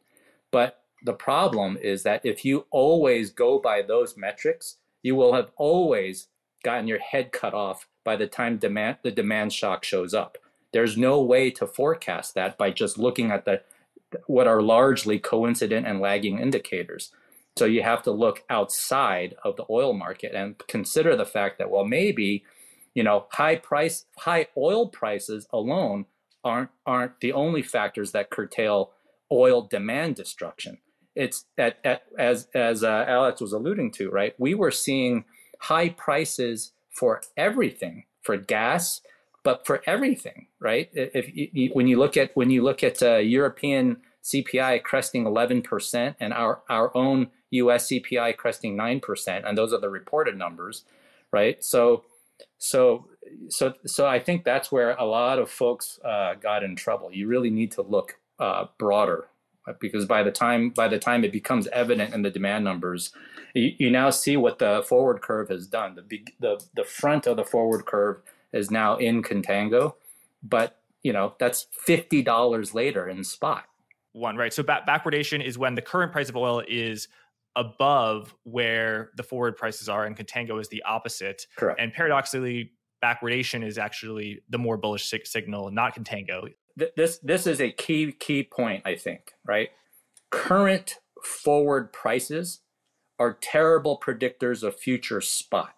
[0.52, 5.52] But the problem is that if you always go by those metrics, you will have
[5.56, 6.28] always
[6.64, 10.38] gotten your head cut off by the time demand the demand shock shows up.
[10.74, 13.62] There's no way to forecast that by just looking at the
[14.26, 17.12] what are largely coincident and lagging indicators.
[17.58, 21.70] So you have to look outside of the oil market and consider the fact that
[21.70, 22.44] well maybe
[22.94, 26.06] you know high price high oil prices alone
[26.44, 28.92] aren't aren't the only factors that curtail
[29.32, 30.78] oil demand destruction.
[31.16, 34.34] It's at, at as as uh, Alex was alluding to, right?
[34.38, 35.26] We were seeing
[35.60, 39.02] high prices for everything, for gas,
[39.44, 40.90] but for everything, right?
[40.94, 46.16] If you, when you look at when you look at uh, European CPI cresting 11%
[46.20, 50.84] and our our own US CPI cresting 9%, and those are the reported numbers,
[51.32, 51.64] right?
[51.64, 52.04] So
[52.58, 53.08] so
[53.50, 57.12] so so I think that's where a lot of folks uh, got in trouble.
[57.14, 59.30] You really need to look uh, broader
[59.80, 63.12] because by the time by the time it becomes evident in the demand numbers,
[63.54, 65.96] you, you now see what the forward curve has done.
[65.96, 68.22] The the the front of the forward curve
[68.54, 69.96] is now in contango,
[70.42, 73.66] but you know that's fifty dollars later in spot.
[74.14, 74.54] One right.
[74.54, 77.08] So back, backwardation is when the current price of oil is
[77.56, 81.46] above where the forward prices are, and contango is the opposite.
[81.56, 81.80] Correct.
[81.80, 82.72] And paradoxically,
[83.04, 86.50] backwardation is actually the more bullish signal, not contango
[86.96, 89.70] this this is a key key point I think right?
[90.30, 92.62] Current forward prices
[93.20, 95.74] are terrible predictors of future spot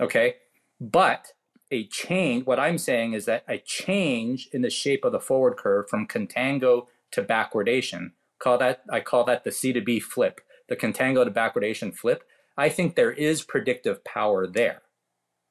[0.00, 0.36] okay?
[0.80, 1.32] But
[1.70, 5.56] a change what I'm saying is that a change in the shape of the forward
[5.56, 10.40] curve from contango to backwardation call that I call that the C to B flip
[10.68, 12.22] the contango to backwardation flip
[12.56, 14.82] I think there is predictive power there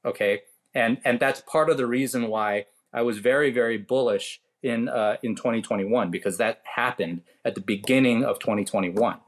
[0.06, 0.42] okay?
[0.74, 2.66] And and that's part of the reason why
[2.96, 8.24] I was very, very bullish in uh, in 2021 because that happened at the beginning
[8.24, 9.20] of 2021.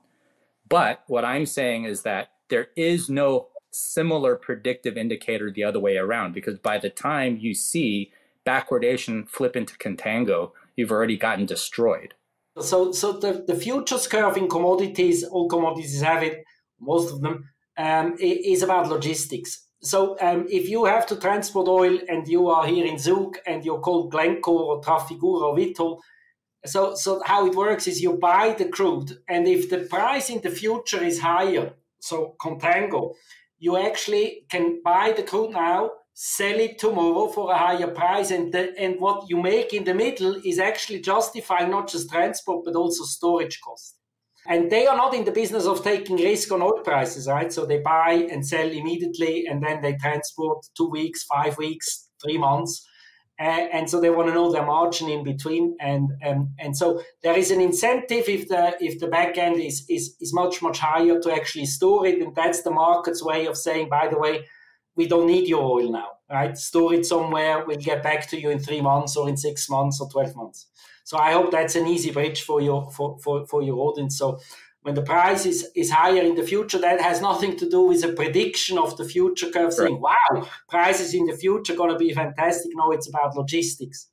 [0.69, 5.97] But what I'm saying is that there is no similar predictive indicator the other way
[5.97, 8.11] around because by the time you see
[8.45, 12.13] backwardation flip into contango, you've already gotten destroyed.
[12.59, 16.43] So, so the, the futures curve in commodities, all commodities have it,
[16.79, 21.99] most of them, um, is about logistics so um, if you have to transport oil
[22.09, 25.99] and you are here in Zug and you're called Glencore or Trafigura or Vitol,
[26.65, 30.41] so so how it works is you buy the crude, and if the price in
[30.41, 33.13] the future is higher, so contango,
[33.59, 38.51] you actually can buy the crude now, sell it tomorrow for a higher price, and
[38.51, 42.75] the, and what you make in the middle is actually justifying not just transport but
[42.75, 43.96] also storage costs.
[44.47, 47.51] And they are not in the business of taking risk on oil prices, right?
[47.51, 52.37] So they buy and sell immediately, and then they transport two weeks, five weeks, three
[52.37, 52.87] months.
[53.39, 56.99] Uh, and so they want to know their margin in between, and um, and so
[57.21, 60.79] there is an incentive if the if the back end is, is is much much
[60.79, 64.43] higher to actually store it, and that's the market's way of saying, by the way,
[64.95, 66.07] we don't need your oil now.
[66.29, 66.57] right?
[66.57, 67.63] Store it somewhere.
[67.65, 70.67] We'll get back to you in three months or in six months or 12 months.
[71.07, 74.17] So I hope that's an easy bridge for your for, for, for your audience.
[74.17, 74.41] So
[74.81, 78.03] when the price is, is higher in the future, that has nothing to do with
[78.03, 82.13] a prediction of the future curve saying, wow, prices in the future going to be
[82.13, 82.71] fantastic.
[82.75, 84.09] No, it's about logistics.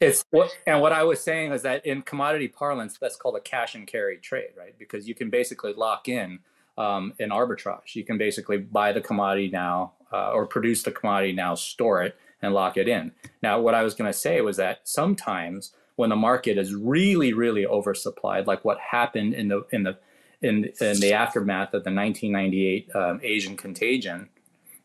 [0.00, 3.40] It's what, and what I was saying is that in commodity parlance, that's called a
[3.40, 4.74] cash and carry trade, right?
[4.78, 6.38] Because you can basically lock in
[6.78, 7.94] um, an arbitrage.
[7.94, 12.16] You can basically buy the commodity now uh, or produce the commodity now, store it,
[12.40, 13.12] and lock it in.
[13.42, 17.32] Now, what I was going to say was that sometimes when the market is really,
[17.32, 19.98] really oversupplied, like what happened in the in the
[20.40, 24.28] in, in the aftermath of the 1998 um, Asian contagion,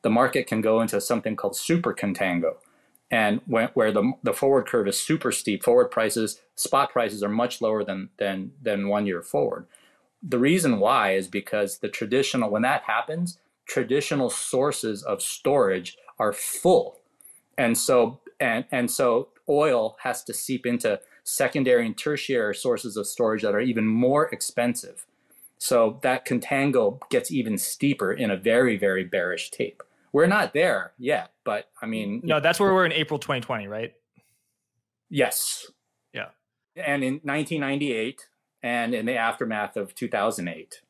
[0.04, 2.58] the market can go into something called super contango,
[3.10, 7.30] and when, where the the forward curve is super steep, forward prices, spot prices are
[7.30, 9.66] much lower than than than one year forward.
[10.22, 16.34] The reason why is because the traditional when that happens, traditional sources of storage are
[16.34, 17.00] full,
[17.58, 23.08] and so and and so oil has to seep into secondary and tertiary sources of
[23.08, 25.06] storage that are even more expensive.
[25.58, 29.84] So that contango gets even steeper in a very very bearish tape.
[30.14, 33.94] We're not there yet, but I mean, no, that's where we're in April 2020, right?
[35.10, 35.70] Yes.
[36.14, 36.30] Yeah.
[36.76, 38.28] And in 1998
[38.64, 40.82] and in the aftermath of 2008.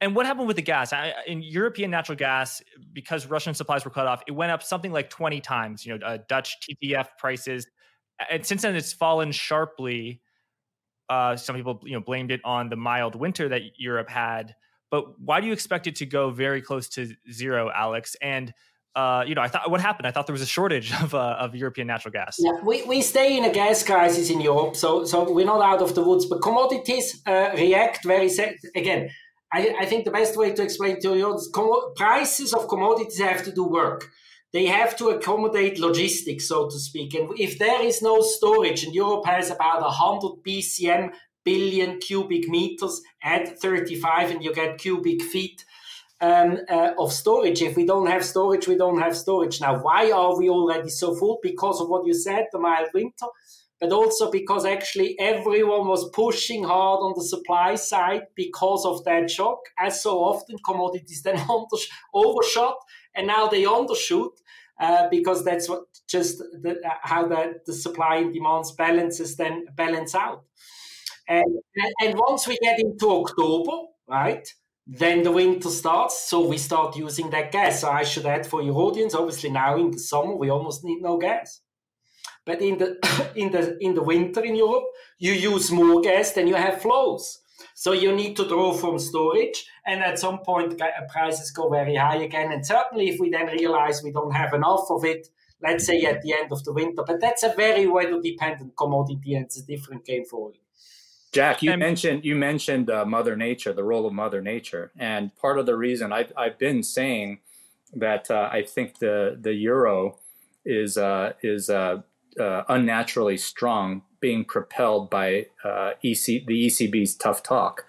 [0.00, 0.92] And what happened with the gas?
[0.92, 2.60] I, in European natural gas,
[2.92, 5.86] because Russian supplies were cut off, it went up something like 20 times.
[5.86, 7.68] You know, uh, Dutch TTF prices,
[8.30, 10.20] and since then it's fallen sharply.
[11.08, 14.54] Uh, some people, you know, blamed it on the mild winter that Europe had.
[14.90, 18.16] But why do you expect it to go very close to zero, Alex?
[18.20, 18.52] And
[18.94, 20.06] uh, you know, I thought what happened.
[20.06, 22.36] I thought there was a shortage of uh, of European natural gas.
[22.38, 25.80] Yeah, we, we stay in a gas crisis in Europe, so so we're not out
[25.80, 26.26] of the woods.
[26.26, 29.10] But commodities uh, react very se- again.
[29.54, 33.18] I, I think the best way to explain to you is com- prices of commodities
[33.18, 34.10] have to do work.
[34.52, 37.14] They have to accommodate logistics, so to speak.
[37.14, 41.12] And if there is no storage, and Europe has about 100 BCM
[41.44, 45.64] billion cubic meters, add 35 and you get cubic feet
[46.20, 47.62] um, uh, of storage.
[47.62, 49.60] If we don't have storage, we don't have storage.
[49.60, 51.38] Now, why are we already so full?
[51.42, 53.26] Because of what you said, the mild winter,
[53.80, 59.30] but also because actually everyone was pushing hard on the supply side because of that
[59.30, 59.58] shock.
[59.76, 62.76] As so often, commodities then undersh- overshot
[63.14, 64.30] and now they undershoot.
[64.82, 70.12] Uh, because that's what just the, how the, the supply and demands balances then balance
[70.12, 70.42] out.
[71.28, 71.60] And,
[72.00, 74.44] and once we get into October, right,
[74.84, 77.82] then the winter starts, so we start using that gas.
[77.82, 81.00] So I should add for your audience, obviously now in the summer we almost need
[81.00, 81.60] no gas.
[82.44, 82.98] But in the
[83.36, 84.86] in the in the winter in Europe,
[85.20, 87.38] you use more gas than you have flows.
[87.74, 92.16] So you need to draw from storage, and at some point prices go very high
[92.16, 92.52] again.
[92.52, 95.28] And certainly, if we then realize we don't have enough of it,
[95.62, 99.34] let's say at the end of the winter, but that's a very weather dependent commodity,
[99.34, 100.54] and it's a different game for oil.
[101.32, 105.34] Jack, you and, mentioned you mentioned uh, Mother Nature, the role of Mother Nature, and
[105.36, 107.38] part of the reason I've I've been saying
[107.94, 110.18] that uh, I think the the euro
[110.64, 112.02] is uh, is uh,
[112.38, 117.84] uh, unnaturally strong, being propelled by uh, EC the ECB's tough talk,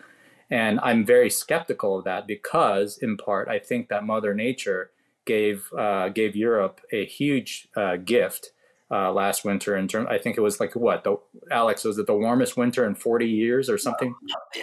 [0.49, 4.91] and I'm very skeptical of that because, in part, I think that Mother Nature
[5.25, 5.69] gave
[6.13, 7.69] gave Europe a huge
[8.03, 8.51] gift
[8.93, 10.07] uh, last winter in terms.
[10.09, 11.17] I think it was like what the
[11.49, 14.13] Alex was it the warmest winter in 40 years or something?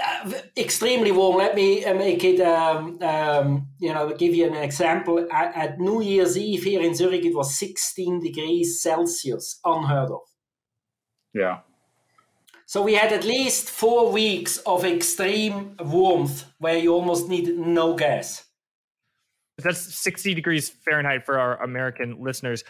[0.01, 1.37] Uh, extremely warm.
[1.37, 2.41] Let me uh, make it.
[2.41, 5.27] Um, um, you know, give you an example.
[5.33, 10.21] At, New Year's Eve here in Zurich, it was 16 degrees Celsius, unheard of.
[11.35, 11.61] Yeah.
[12.66, 17.95] So we had at least four weeks of extreme warmth where you almost needed no
[17.95, 18.45] gas.
[19.59, 22.64] That's 60 degrees Fahrenheit for our American listeners.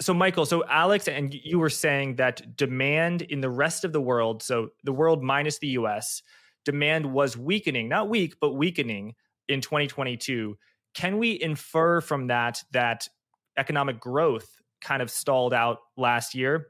[0.00, 4.00] So, Michael, so Alex, and you were saying that demand in the rest of the
[4.00, 6.22] world, so the world minus the US,
[6.64, 9.14] demand was weakening, not weak, but weakening
[9.48, 10.56] in 2022.
[10.94, 13.08] Can we infer from that that
[13.56, 14.48] economic growth
[14.80, 16.68] kind of stalled out last year,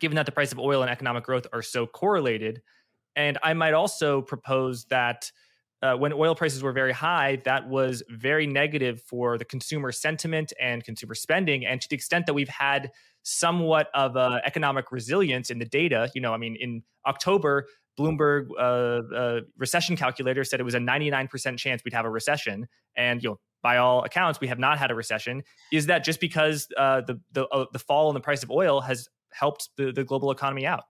[0.00, 2.62] given that the price of oil and economic growth are so correlated?
[3.16, 5.30] And I might also propose that
[5.82, 10.52] uh, when oil prices were very high, that was very negative for the consumer sentiment
[10.60, 11.66] and consumer spending.
[11.66, 12.90] And to the extent that we've had
[13.22, 17.66] somewhat of a economic resilience in the data, you know, I mean, in October,
[17.98, 22.66] Bloomberg uh, uh, recession calculator said it was a 99% chance we'd have a recession,
[22.96, 25.42] and you know, by all accounts, we have not had a recession.
[25.72, 28.80] Is that just because uh, the the uh, the fall in the price of oil
[28.80, 29.08] has
[29.38, 30.84] helped the, the global economy out?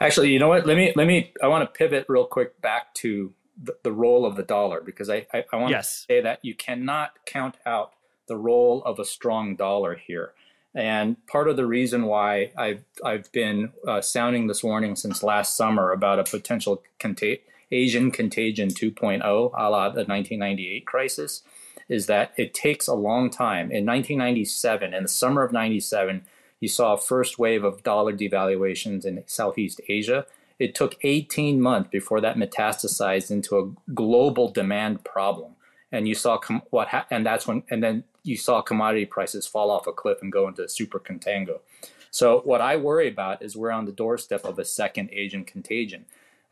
[0.00, 0.66] Actually, you know what?
[0.66, 1.32] Let me let me.
[1.42, 5.08] I want to pivot real quick back to the, the role of the dollar because
[5.08, 6.00] I, I, I want yes.
[6.00, 7.92] to say that you cannot count out
[8.26, 10.32] the role of a strong dollar here.
[10.74, 15.56] And part of the reason why I've, I've been uh, sounding this warning since last
[15.56, 21.42] summer about a potential conta- Asian contagion 2.0, a la the 1998 crisis,
[21.88, 23.70] is that it takes a long time.
[23.70, 26.26] In 1997, in the summer of 97,
[26.60, 30.26] you saw a first wave of dollar devaluations in Southeast Asia.
[30.58, 35.52] It took 18 months before that metastasized into a global demand problem.
[35.92, 39.46] And you saw com- what ha- and that's when and then you saw commodity prices
[39.46, 41.60] fall off a cliff and go into super contango.
[42.10, 46.06] So what I worry about is we're on the doorstep of a second Asian contagion.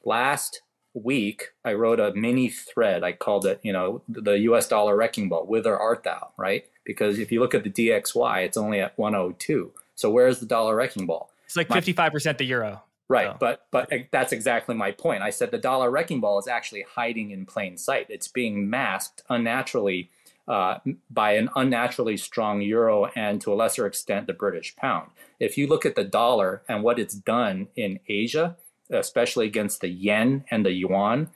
[0.04, 0.60] Last
[0.92, 3.02] week, I wrote a mini thread.
[3.02, 5.46] I called it, you know, the US dollar wrecking ball.
[5.46, 6.66] Whither art thou, right?
[6.84, 9.72] Because if you look at the DXY, it's only at 102.
[9.94, 11.30] So where's the dollar wrecking ball?
[11.46, 12.82] It's like 55% the euro.
[13.06, 13.36] Right, so.
[13.38, 15.22] but but that's exactly my point.
[15.22, 18.06] I said the dollar wrecking ball is actually hiding in plain sight.
[18.08, 20.10] It's being masked unnaturally
[20.48, 20.78] uh,
[21.10, 25.10] by an unnaturally strong euro and to a lesser extent the British pound.
[25.38, 28.56] If you look at the dollar and what it's done in Asia,
[28.90, 31.28] especially against the yen and the yuan,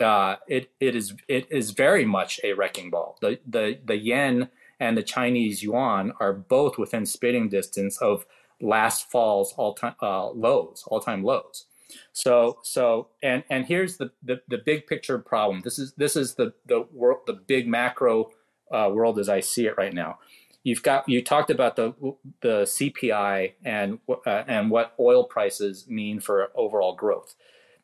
[0.00, 3.18] uh, it it is it is very much a wrecking ball.
[3.20, 4.50] The the the yen
[4.80, 8.26] and the Chinese yuan are both within spitting distance of
[8.60, 11.66] last fall's all time uh, lows, all time lows.
[12.12, 15.62] So so and and here's the, the the big picture problem.
[15.62, 18.30] This is this is the the world the big macro
[18.72, 20.18] uh, world as I see it right now.
[20.62, 21.92] You've got you talked about the
[22.40, 27.34] the CPI and uh, and what oil prices mean for overall growth.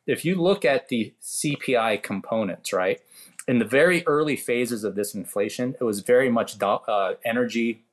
[0.07, 2.99] If you look at the CPI components, right,
[3.47, 7.83] in the very early phases of this inflation, it was very much do, uh, energy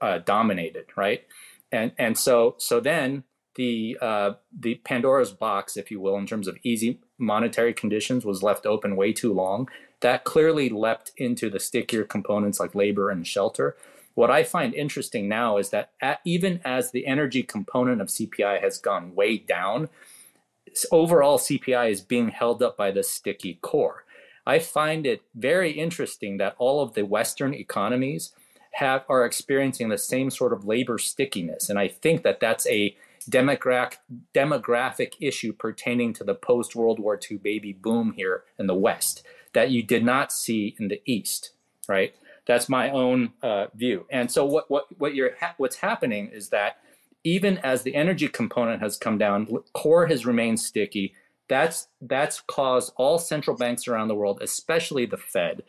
[0.00, 1.24] uh, dominated, right,
[1.72, 3.24] and and so so then
[3.56, 8.42] the uh, the Pandora's box, if you will, in terms of easy monetary conditions, was
[8.42, 9.68] left open way too long.
[10.00, 13.76] That clearly leapt into the stickier components like labor and shelter.
[14.14, 18.60] What I find interesting now is that at, even as the energy component of CPI
[18.60, 19.88] has gone way down,
[20.92, 24.04] overall CPI is being held up by the sticky core.
[24.46, 28.32] I find it very interesting that all of the Western economies
[28.72, 32.96] have are experiencing the same sort of labor stickiness, and I think that that's a
[33.30, 33.96] demographic
[34.34, 39.24] demographic issue pertaining to the post World War II baby boom here in the West
[39.54, 41.52] that you did not see in the East,
[41.88, 42.14] right?
[42.46, 44.06] That's my own uh, view.
[44.10, 46.78] And so what what what you're ha- what's happening is that
[47.22, 51.14] even as the energy component has come down, core has remained sticky.
[51.48, 55.62] That's that's caused all central banks around the world, especially the Fed,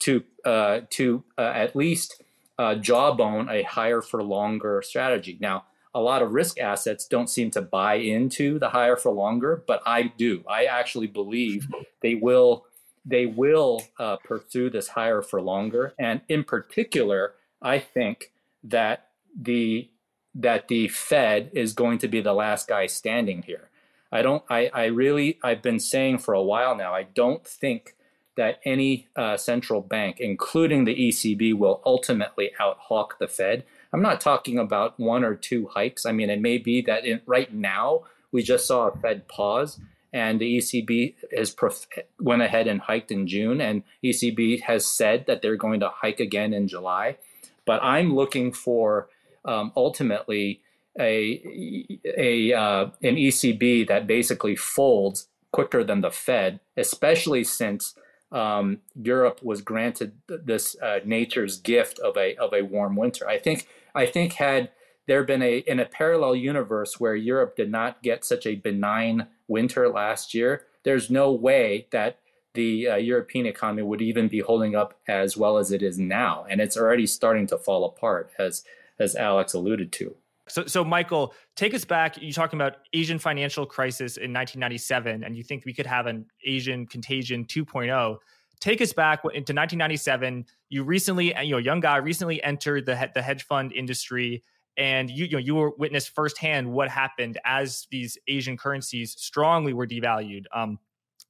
[0.00, 2.22] to uh, to uh, at least
[2.58, 5.38] uh, jawbone a higher for longer strategy.
[5.40, 5.64] Now,
[5.94, 9.82] a lot of risk assets don't seem to buy into the higher for longer, but
[9.86, 10.44] I do.
[10.48, 11.68] I actually believe
[12.02, 12.64] they will
[13.04, 15.94] they will uh, pursue this higher for longer.
[15.98, 18.32] And in particular, I think
[18.64, 19.08] that
[19.38, 19.90] the
[20.34, 23.68] that the Fed is going to be the last guy standing here.
[24.12, 24.44] I don't.
[24.50, 25.38] I, I really.
[25.42, 26.94] I've been saying for a while now.
[26.94, 27.96] I don't think
[28.36, 33.64] that any uh, central bank, including the ECB, will ultimately outhawk the Fed.
[33.92, 36.06] I'm not talking about one or two hikes.
[36.06, 39.78] I mean, it may be that in, right now we just saw a Fed pause,
[40.12, 41.86] and the ECB has prof-
[42.18, 46.20] went ahead and hiked in June, and ECB has said that they're going to hike
[46.20, 47.18] again in July.
[47.66, 49.08] But I'm looking for
[49.44, 50.61] um, ultimately
[50.98, 57.94] a a uh, an ECB that basically folds quicker than the Fed, especially since
[58.30, 63.28] um, Europe was granted this uh, nature's gift of a of a warm winter.
[63.28, 64.70] I think I think had
[65.06, 69.26] there been a in a parallel universe where Europe did not get such a benign
[69.48, 72.18] winter last year, there's no way that
[72.54, 76.44] the uh, European economy would even be holding up as well as it is now,
[76.50, 78.64] and it's already starting to fall apart, as
[78.98, 80.14] as Alex alluded to.
[80.48, 82.20] So, so Michael, take us back.
[82.20, 86.26] You're talking about Asian financial crisis in 1997, and you think we could have an
[86.44, 88.16] Asian contagion 2.0.
[88.60, 90.44] Take us back into 1997.
[90.68, 94.42] You recently, you know, young guy recently entered the the hedge fund industry
[94.76, 99.72] and you, you know you were witnessed firsthand what happened as these Asian currencies strongly
[99.72, 100.44] were devalued.
[100.54, 100.78] Um,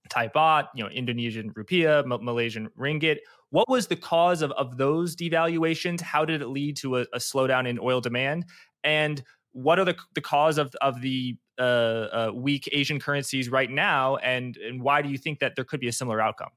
[0.09, 3.19] Thai baht, you know, Indonesian rupiah, M- Malaysian ringgit.
[3.51, 6.01] What was the cause of, of those devaluations?
[6.01, 8.47] How did it lead to a, a slowdown in oil demand?
[8.85, 9.23] And
[9.53, 14.17] what are the, the cause of, of the uh, uh, weak Asian currencies right now?
[14.17, 16.51] And, and why do you think that there could be a similar outcome?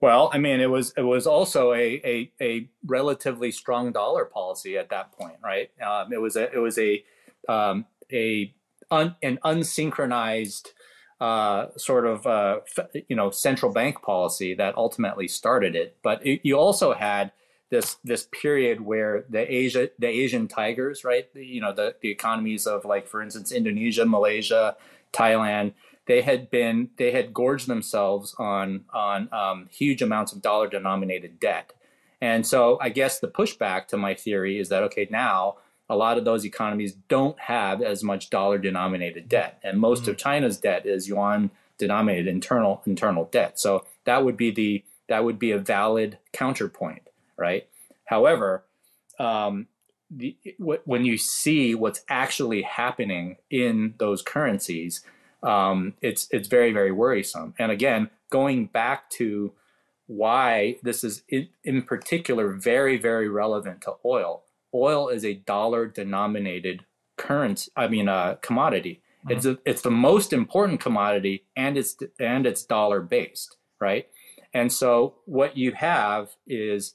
[0.00, 4.78] Well, I mean, it was it was also a a, a relatively strong dollar policy
[4.78, 5.70] at that point, right?
[5.82, 7.04] Um, it was a it was a
[7.48, 8.54] um, a
[8.90, 10.68] un, an unsynchronized
[11.20, 12.60] uh, sort of uh,
[13.08, 15.98] you know central bank policy that ultimately started it.
[16.02, 17.32] But it, you also had
[17.70, 21.32] this this period where the Asia the Asian tigers, right?
[21.32, 24.76] The, you know, the the economies of like for instance Indonesia, Malaysia,
[25.12, 25.72] Thailand,
[26.06, 31.38] they had been they had gorged themselves on on um, huge amounts of dollar denominated
[31.38, 31.72] debt.
[32.20, 35.56] And so I guess the pushback to my theory is that okay, now
[35.88, 40.12] a lot of those economies don't have as much dollar denominated debt and most mm-hmm.
[40.12, 43.60] of China's debt is yuan denominated internal internal debt.
[43.60, 47.09] So that would be the that would be a valid counterpoint
[47.40, 47.66] right?
[48.04, 48.64] However,
[49.18, 49.66] um,
[50.10, 55.04] the, when you see what's actually happening in those currencies,
[55.42, 57.54] um, it's it's very very worrisome.
[57.58, 59.52] And again, going back to
[60.06, 64.42] why this is in, in particular very very relevant to oil.
[64.74, 66.84] Oil is a dollar denominated
[67.16, 67.70] currency.
[67.76, 69.02] I mean, uh, commodity.
[69.24, 69.36] Mm-hmm.
[69.36, 74.08] It's a, it's the most important commodity, and it's and it's dollar based, right?
[74.52, 76.94] And so what you have is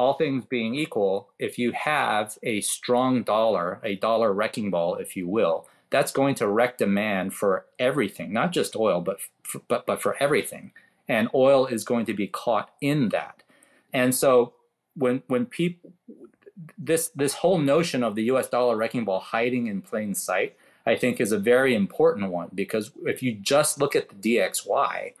[0.00, 5.14] all things being equal, if you have a strong dollar, a dollar wrecking ball, if
[5.14, 9.84] you will, that's going to wreck demand for everything, not just oil, but for, but
[9.84, 10.72] but for everything.
[11.06, 13.42] And oil is going to be caught in that.
[13.92, 14.54] And so
[14.94, 15.92] when when people
[16.78, 18.48] this this whole notion of the U.S.
[18.48, 22.90] dollar wrecking ball hiding in plain sight, I think, is a very important one because
[23.04, 25.12] if you just look at the DXY,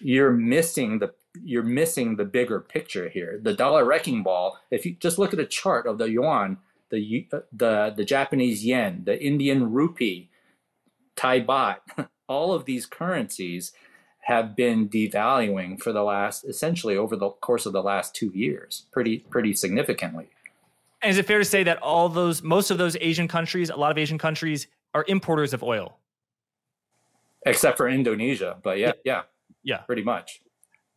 [0.00, 1.12] you're missing the
[1.44, 3.38] you're missing the bigger picture here.
[3.42, 6.58] The dollar wrecking ball, if you just look at a chart of the yuan,
[6.90, 10.30] the uh, the the Japanese yen, the Indian rupee,
[11.16, 11.78] Thai baht,
[12.28, 13.72] all of these currencies
[14.20, 18.86] have been devaluing for the last essentially over the course of the last 2 years,
[18.92, 20.28] pretty pretty significantly.
[21.02, 23.76] And is it fair to say that all those most of those Asian countries, a
[23.76, 25.98] lot of Asian countries are importers of oil?
[27.44, 29.22] Except for Indonesia, but yeah, yeah.
[29.66, 29.78] Yeah.
[29.78, 30.40] Pretty much.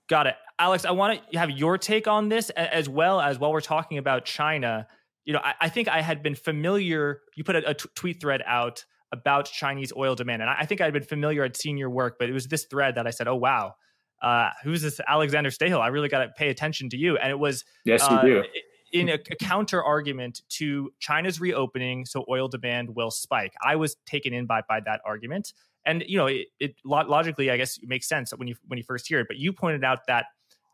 [0.10, 0.36] Got it.
[0.58, 3.98] Alex, I want to have your take on this as well as while we're talking
[3.98, 4.88] about China.
[5.24, 8.20] You know, I, I think I had been familiar, you put a, a t- tweet
[8.20, 10.42] thread out about Chinese oil demand.
[10.42, 12.66] And I, I think I'd been familiar, I'd seen your work, but it was this
[12.66, 13.76] thread that I said, oh, wow,
[14.22, 15.80] uh, who's this Alexander Stahel?
[15.80, 17.18] I really got to pay attention to you.
[17.18, 18.44] And it was yes, you uh, do.
[18.92, 23.54] in a, a, counter argument to China's reopening, so oil demand will spike.
[23.64, 25.54] I was taken in by by that argument,
[25.86, 28.84] and you know it, it logically i guess it makes sense when you when you
[28.84, 30.26] first hear it but you pointed out that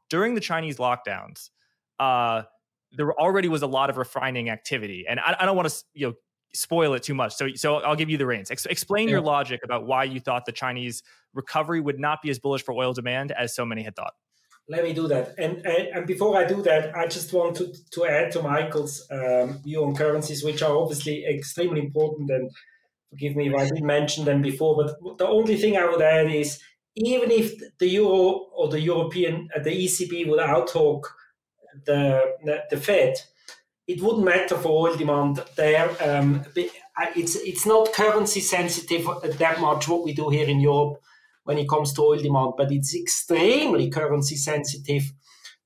[0.09, 1.49] during the chinese lockdowns
[1.99, 2.41] uh
[2.97, 5.05] there already was a lot of refining activity.
[5.07, 6.13] And i, I don't want to you know
[6.53, 8.49] spoil it too much so so i'll give you the reins.
[8.49, 9.13] Ex- explain yeah.
[9.13, 11.03] your logic about why you thought the chinese
[11.33, 14.13] recovery would not be as bullish for oil demand as so many had thought.
[14.67, 15.35] Let me do that.
[15.37, 19.05] And and, and before i do that i just want to to add to michael's
[19.11, 22.49] um, view on currencies which are obviously extremely important and
[23.09, 26.31] forgive me if I didn't mention them before, but the only thing I would add
[26.31, 26.59] is
[26.95, 31.03] even if the euro or the European, uh, the ECB would outtalk
[31.85, 32.21] the,
[32.69, 33.15] the Fed,
[33.87, 35.89] it wouldn't matter for oil demand there.
[36.01, 36.43] Um,
[37.15, 41.01] it's it's not currency sensitive that much what we do here in Europe
[41.43, 45.11] when it comes to oil demand, but it's extremely currency sensitive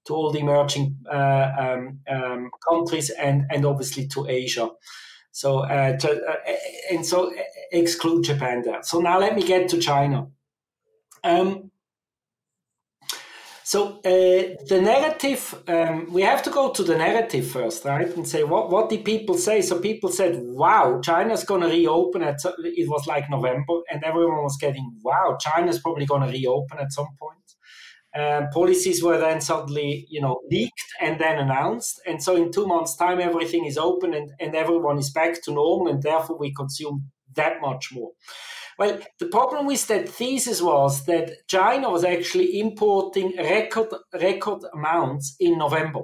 [0.06, 4.70] to all the emerging uh, um, um, countries and and obviously to Asia.
[5.32, 6.36] So uh, to, uh,
[6.91, 8.84] and so uh, exclude Japan there.
[8.84, 10.27] So now let me get to China.
[11.23, 11.71] Um,
[13.63, 18.07] so uh, the narrative, um, we have to go to the first, right?
[18.15, 19.61] And say what what did people say?
[19.61, 24.41] So people said, "Wow, China's going to reopen." At it was like November, and everyone
[24.41, 27.49] was getting, "Wow, China's probably going to reopen at some point."
[28.18, 32.01] Um, policies were then suddenly, you know, leaked and then announced.
[32.07, 35.51] And so in two months' time, everything is open and, and everyone is back to
[35.51, 38.12] normal, and therefore we consume that much more.
[38.80, 45.36] Well, the problem with that thesis was that China was actually importing record record amounts
[45.39, 46.03] in November.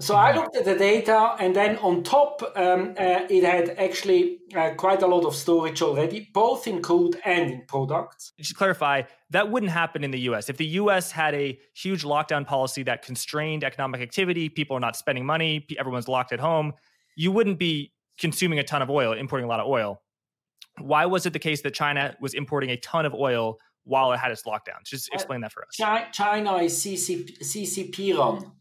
[0.00, 4.38] So I looked at the data, and then on top, um, uh, it had actually
[4.56, 8.32] uh, quite a lot of storage already, both in crude and in products.
[8.38, 10.48] Just clarify, that wouldn't happen in the US.
[10.48, 14.96] If the US had a huge lockdown policy that constrained economic activity, people are not
[14.96, 16.72] spending money, everyone's locked at home,
[17.14, 20.00] you wouldn't be consuming a ton of oil, importing a lot of oil.
[20.78, 24.16] Why was it the case that China was importing a ton of oil while it
[24.18, 24.82] had its lockdown?
[24.86, 25.74] Just explain that for us.
[26.12, 28.52] China is CCP, CCP run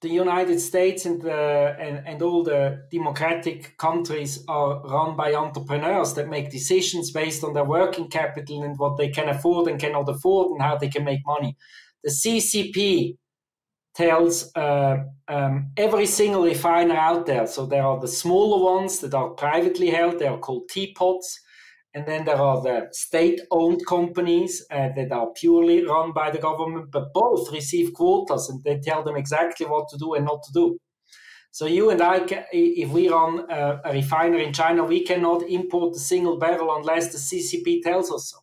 [0.00, 6.14] the United States and, the, and, and all the democratic countries are run by entrepreneurs
[6.14, 10.08] that make decisions based on their working capital and what they can afford and cannot
[10.08, 11.56] afford and how they can make money.
[12.04, 13.16] The CCP
[13.94, 19.14] tells uh, um, every single refiner out there, so there are the smaller ones that
[19.14, 21.40] are privately held, they are called teapots,
[21.98, 26.92] and then there are the state-owned companies uh, that are purely run by the government,
[26.92, 30.52] but both receive quotas, and they tell them exactly what to do and not to
[30.52, 30.78] do.
[31.50, 32.20] So you and I,
[32.52, 37.10] if we run a, a refinery in China, we cannot import a single barrel unless
[37.10, 38.38] the CCP tells us so.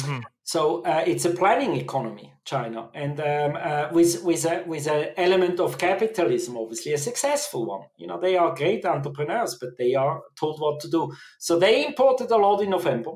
[0.00, 0.33] Mm-hmm.
[0.46, 5.14] So uh, it's a planning economy, China, and um, uh, with with a with an
[5.16, 7.88] element of capitalism, obviously a successful one.
[7.96, 11.14] You know, they are great entrepreneurs, but they are told what to do.
[11.38, 13.12] So they imported a lot in November,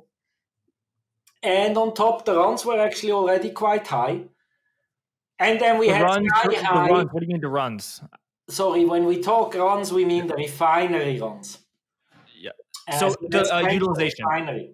[1.43, 4.23] and on top, the runs were actually already quite high.
[5.39, 6.89] And then we the had runs, sky high.
[6.89, 8.01] Runs, what do you mean the runs?
[8.49, 11.59] Sorry, when we talk runs, we mean the refinery runs.
[12.35, 12.53] Yeah.
[12.99, 14.25] So, so the uh, utilization.
[14.25, 14.73] Refinery.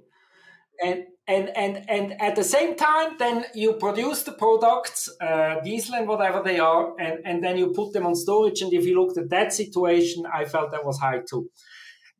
[0.80, 5.94] And and and and at the same time then you produce the products uh, diesel
[5.94, 8.60] and whatever they are and and then you put them on storage.
[8.60, 11.50] And if you looked at that situation i felt that was high too.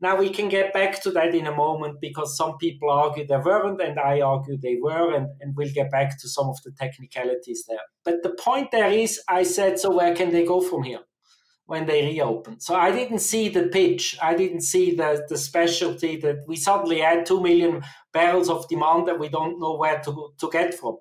[0.00, 3.36] Now we can get back to that in a moment because some people argue they
[3.36, 6.72] weren't and i argue they were and, and we'll get back to some of the
[6.72, 7.86] technicalities there.
[8.04, 11.00] But the point there is i said so where can they go from here
[11.66, 12.62] when they reopened.
[12.62, 14.18] So I didn't see the pitch.
[14.22, 19.08] I didn't see the, the specialty that we suddenly had 2 million barrels of demand
[19.08, 20.98] that we don't know where to, to get from.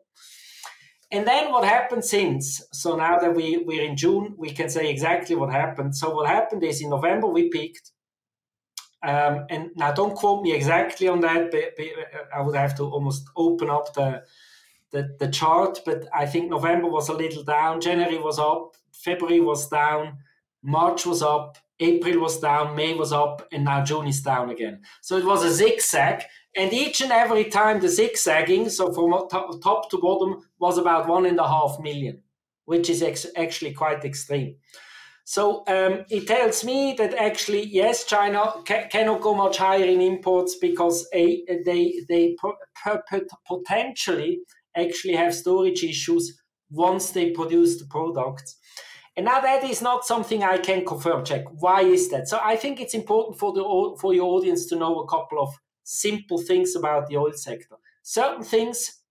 [1.11, 2.63] And then what happened since?
[2.71, 5.95] So now that we, we're in June, we can say exactly what happened.
[5.95, 7.91] So what happened is in November we peaked.
[9.03, 11.85] Um, and now don't quote me exactly on that, but, but
[12.33, 14.23] I would have to almost open up the,
[14.91, 15.81] the, the chart.
[15.85, 20.17] But I think November was a little down, January was up, February was down,
[20.63, 24.81] March was up, April was down, May was up, and now June is down again.
[25.01, 26.23] So it was a zigzag.
[26.55, 31.25] And each and every time the zigzagging, so from top to bottom, was about one
[31.25, 32.21] and a half million,
[32.65, 34.55] which is ex- actually quite extreme.
[35.25, 40.01] So um, it tells me that actually, yes, China ca- cannot go much higher in
[40.01, 42.35] imports because a, they they
[43.47, 44.41] potentially
[44.75, 46.39] actually have storage issues
[46.69, 48.57] once they produce the products.
[49.15, 51.23] And now that is not something I can confirm.
[51.23, 52.27] Jack why is that?
[52.27, 55.53] So I think it's important for the for your audience to know a couple of
[55.83, 57.75] simple things about the oil sector.
[58.01, 59.01] Certain things,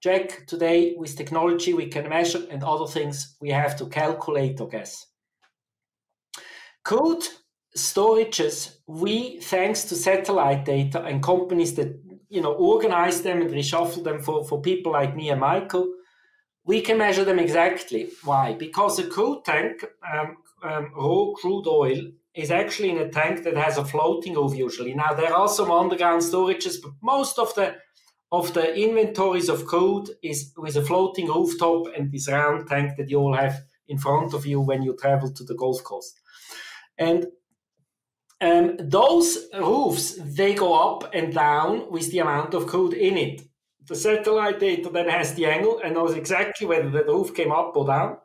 [0.00, 4.68] Jack today with technology we can measure, and other things we have to calculate or
[4.68, 5.06] guess.
[6.82, 7.24] Crude
[7.76, 12.00] storages, we thanks to satellite data and companies that
[12.30, 15.86] you know organize them and reshuffle them for, for people like me and Michael
[16.64, 18.10] we can measure them exactly.
[18.24, 18.54] Why?
[18.54, 22.00] Because a crude tank, um, um, raw crude oil,
[22.34, 24.94] is actually in a tank that has a floating roof usually.
[24.94, 27.76] Now there are some underground storages, but most of the
[28.32, 33.10] of the inventories of crude is with a floating rooftop and this round tank that
[33.10, 36.20] you all have in front of you when you travel to the Gulf Coast.
[36.96, 37.26] And
[38.40, 43.42] um, those roofs they go up and down with the amount of crude in it
[43.90, 47.76] the satellite data then has the angle and knows exactly whether the roof came up
[47.76, 48.18] or down.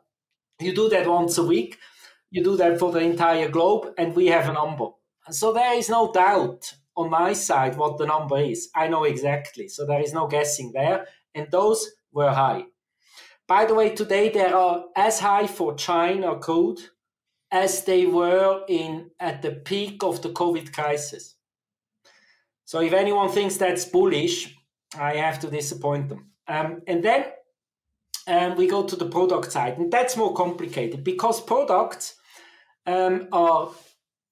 [0.60, 1.76] You do that once a week.
[2.30, 4.90] You do that for the entire globe, and we have a number.
[5.28, 8.68] So there is no doubt on my side what the number is.
[8.76, 9.66] I know exactly.
[9.66, 11.08] So there is no guessing there.
[11.34, 12.66] And those were high.
[13.48, 16.78] By the way, today they are as high for China crude
[17.50, 21.34] as they were in at the peak of the COVID crisis.
[22.64, 24.55] So if anyone thinks that's bullish,
[24.98, 26.30] I have to disappoint them.
[26.48, 27.24] Um, and then
[28.26, 32.14] um, we go to the product side, and that's more complicated because products
[32.86, 33.70] um, are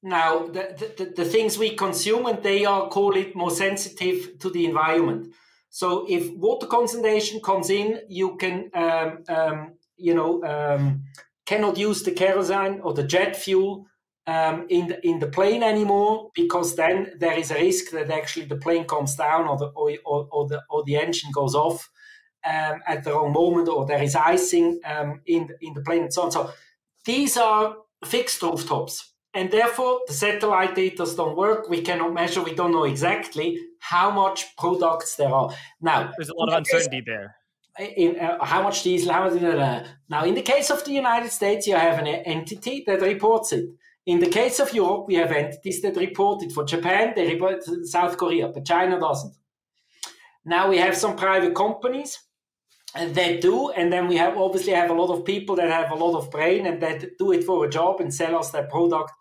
[0.03, 4.51] now the, the, the, things we consume, and they are call it more sensitive to
[4.51, 5.33] the environment.
[5.71, 11.05] So if water concentration comes in, you can um, um, you know um,
[11.47, 13.87] cannot use the kerosene or the jet fuel
[14.27, 18.47] um, in the, in the plane anymore because then there is a risk that actually
[18.47, 21.91] the plane comes down or the or, or, or the or the engine goes off
[22.45, 26.03] um, at the wrong moment or there is icing um, in the, in the plane
[26.03, 26.31] and so on.
[26.31, 26.51] So
[27.05, 29.11] these are fixed rooftops.
[29.37, 31.69] And therefore, the satellite data don't work.
[31.69, 32.41] We cannot measure.
[32.41, 35.53] We don't know exactly how much products there are.
[35.81, 37.35] Now, there's a lot of uncertainty there.
[37.97, 39.13] In, uh, how much diesel?
[39.13, 39.43] How much?
[39.43, 43.53] Uh, now, in the case of the United States, you have an entity that reports
[43.53, 43.65] it.
[44.07, 46.53] In the case of Europe, we have entities that report it.
[46.53, 49.35] For Japan, they report South Korea, but China doesn't.
[50.45, 52.19] Now we have some private companies
[52.95, 55.95] that do, and then we have obviously have a lot of people that have a
[55.95, 59.13] lot of brain and that do it for a job and sell us their product,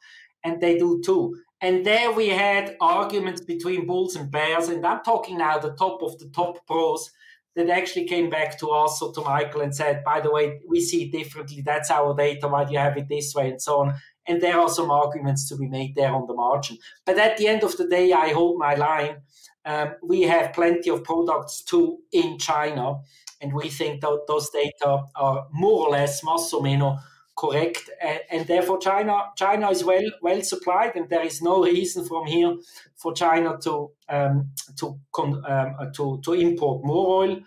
[0.44, 1.38] and they do too.
[1.62, 6.04] And there we had arguments between bulls and bears, and I'm talking now the top
[6.04, 7.10] of the top pros
[7.56, 10.82] that actually came back to us or to Michael and said, by the way, we
[10.82, 11.62] see it differently.
[11.62, 12.48] That's our data.
[12.48, 13.50] Why do you have it this way?
[13.50, 13.94] And so on.
[14.28, 16.78] And there are some arguments to be made there on the margin.
[17.06, 19.18] But at the end of the day, I hold my line.
[19.66, 23.00] Um, we have plenty of products too in China,
[23.42, 27.00] and we think that those data are more or less, más o menos,
[27.36, 27.90] correct.
[28.02, 32.26] And, and therefore, China China is well well supplied, and there is no reason from
[32.26, 32.56] here
[32.96, 37.40] for China to um, to um, to to import more oil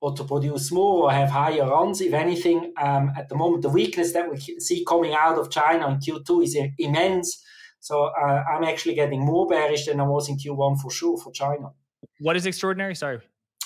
[0.00, 2.00] or to produce more or have higher runs.
[2.00, 5.88] If anything, um, at the moment, the weakness that we see coming out of China
[5.88, 7.44] in Q2 is immense.
[7.80, 11.32] So uh, I'm actually getting more bearish than I was in Q1 for sure for
[11.32, 11.70] China.
[12.20, 12.94] What is extraordinary?
[12.94, 13.20] Sorry.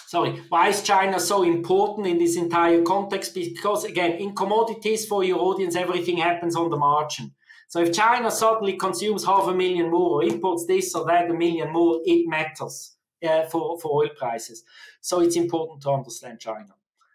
[0.07, 0.43] Sorry.
[0.49, 3.35] Why is China so important in this entire context?
[3.35, 7.33] Because again, in commodities for your audience, everything happens on the margin.
[7.69, 11.35] So if China suddenly consumes half a million more or imports this or that a
[11.35, 12.92] million more, it matters
[13.25, 14.65] uh, for, for oil prices.
[15.01, 16.75] So it's important to understand China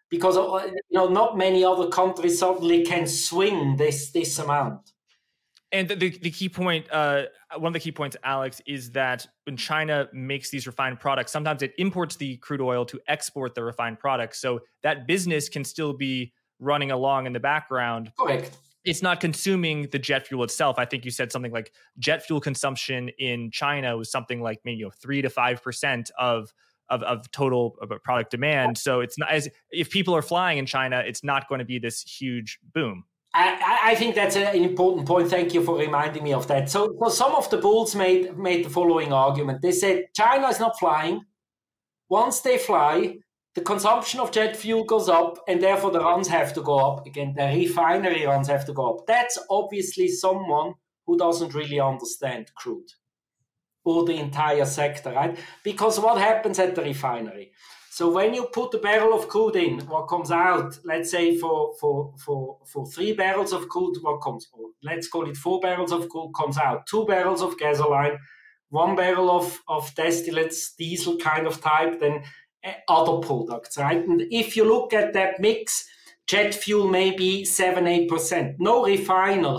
[0.09, 4.91] because uh, you know not many other countries suddenly can swing this this amount.
[5.73, 7.23] And the, the key point, uh,
[7.57, 11.61] one of the key points, Alex, is that when China makes these refined products, sometimes
[11.61, 14.39] it imports the crude oil to export the refined products.
[14.39, 18.13] So that business can still be running along in the background.
[18.17, 18.55] Correct.
[18.85, 20.79] It's not consuming the jet fuel itself.
[20.79, 24.77] I think you said something like jet fuel consumption in China was something like maybe
[24.77, 26.53] you know three to five percent of
[26.89, 27.71] of, of total
[28.03, 28.77] product demand.
[28.77, 31.79] So it's not as if people are flying in China, it's not going to be
[31.79, 33.03] this huge boom.
[33.33, 35.29] I, I think that's an important point.
[35.29, 36.69] Thank you for reminding me of that.
[36.69, 39.61] So, so some of the bulls made made the following argument.
[39.61, 41.21] They said China is not flying.
[42.09, 43.17] Once they fly,
[43.57, 47.07] the consumption of jet fuel goes up, and therefore the runs have to go up
[47.07, 47.33] again.
[47.35, 49.07] The refinery runs have to go up.
[49.07, 50.75] That's obviously someone
[51.07, 52.91] who doesn't really understand crude
[53.83, 55.35] or the entire sector, right?
[55.63, 57.51] Because what happens at the refinery?
[57.89, 61.73] So when you put a barrel of crude in, what comes out, let's say for
[61.79, 64.47] for for for three barrels of crude, what comes?
[64.55, 68.19] Out, let's call it four barrels of crude comes out, two barrels of gasoline,
[68.69, 72.21] one barrel of of distillates, diesel kind of type, then
[72.87, 74.05] other products, right?
[74.05, 75.87] And if you look at that mix,
[76.27, 78.55] jet fuel maybe 7 8%.
[78.59, 79.57] No refiner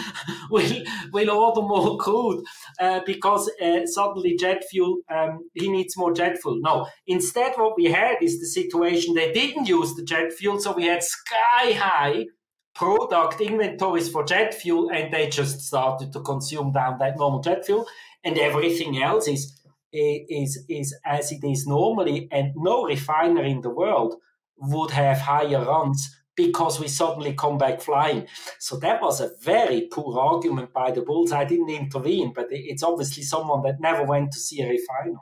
[0.50, 0.82] will,
[1.12, 2.44] will order more crude
[2.78, 6.60] uh, because uh, suddenly jet fuel, um, he needs more jet fuel.
[6.60, 10.72] No, instead, what we had is the situation they didn't use the jet fuel, so
[10.72, 12.26] we had sky high
[12.74, 17.64] product inventories for jet fuel, and they just started to consume down that normal jet
[17.64, 17.86] fuel,
[18.24, 19.56] and everything else is.
[19.92, 24.14] Is is as it is normally, and no refiner in the world
[24.56, 28.26] would have higher runs because we suddenly come back flying.
[28.58, 31.32] So that was a very poor argument by the Bulls.
[31.32, 35.18] I didn't intervene, but it's obviously someone that never went to see a refiner.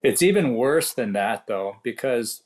[0.00, 2.42] It's even worse than that, though, because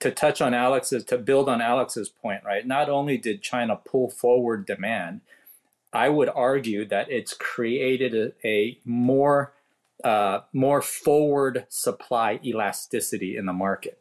[0.00, 2.66] to touch on Alex's, to build on Alex's point, right?
[2.66, 5.20] Not only did China pull forward demand,
[5.92, 9.52] I would argue that it's created a, a more
[10.04, 14.00] uh, more forward supply elasticity in the market.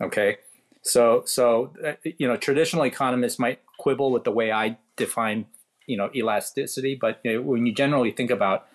[0.00, 0.38] Okay,
[0.82, 5.46] so, so uh, you know, traditional economists might quibble with the way I define,
[5.86, 8.66] you know, elasticity, but you know, when you generally think about,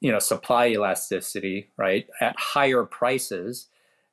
[0.00, 3.68] you know, supply elasticity, right, at higher prices,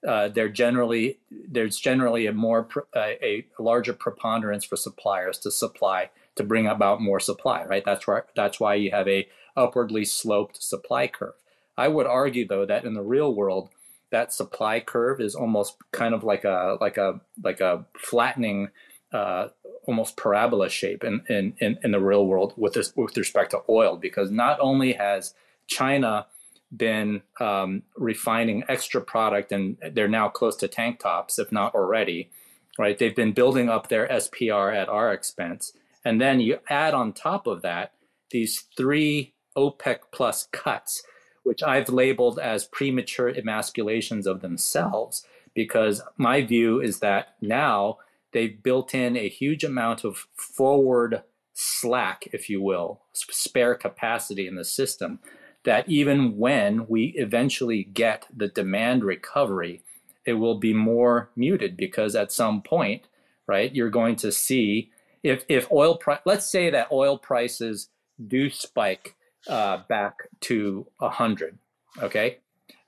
[0.08, 6.44] uh, generally there's generally a more a, a larger preponderance for suppliers to supply to
[6.44, 7.84] bring about more supply, right?
[7.86, 11.34] That's why that's why you have a upwardly sloped supply curve.
[11.82, 13.70] I would argue though that in the real world
[14.12, 18.70] that supply curve is almost kind of like a like a like a flattening
[19.14, 19.50] uh,
[19.84, 23.60] almost parabola shape in, in, in, in, the real world with this, with respect to
[23.68, 25.34] oil because not only has
[25.68, 26.28] China
[26.74, 32.30] been um, refining extra product and they're now close to tank tops if not already
[32.78, 32.98] right?
[32.98, 35.74] They've been building up their SPR at our expense.
[36.04, 37.94] And then you add on top of that
[38.32, 41.04] these three OPEC plus cuts
[41.44, 47.98] which I've labeled as premature emasculations of themselves, because my view is that now
[48.32, 51.24] they've built in a huge amount of forward
[51.54, 55.20] slack, if you will, spare capacity in the system,
[55.64, 59.84] that even when we eventually get the demand recovery,
[60.26, 63.04] it will be more muted because at some point,
[63.48, 64.92] right, you're going to see
[65.24, 67.90] if if oil price, let's say that oil prices
[68.28, 69.16] do spike
[69.48, 71.58] uh, back to 100.
[72.02, 72.38] Okay.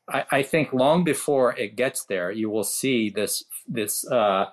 [0.07, 4.47] I, I, think long before it gets there, you will see this, this, uh,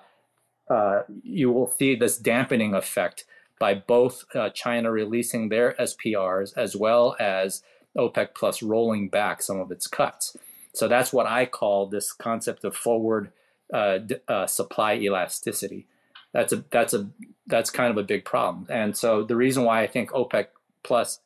[0.69, 3.25] uh, you will see this dampening effect
[3.59, 7.61] by both uh, China releasing their SPRs as well as
[7.97, 10.35] OPEC Plus rolling back some of its cuts.
[10.73, 13.31] So that's what I call this concept of forward
[13.73, 15.87] uh, uh, supply elasticity.
[16.33, 17.09] That's a that's a
[17.47, 18.65] that's kind of a big problem.
[18.69, 20.47] And so the reason why I think OPEC
[20.83, 21.19] plus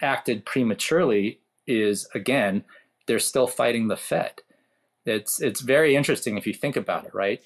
[0.00, 2.64] acted prematurely is again
[3.06, 4.42] they're still fighting the Fed.
[5.04, 7.42] It's it's very interesting if you think about it, right?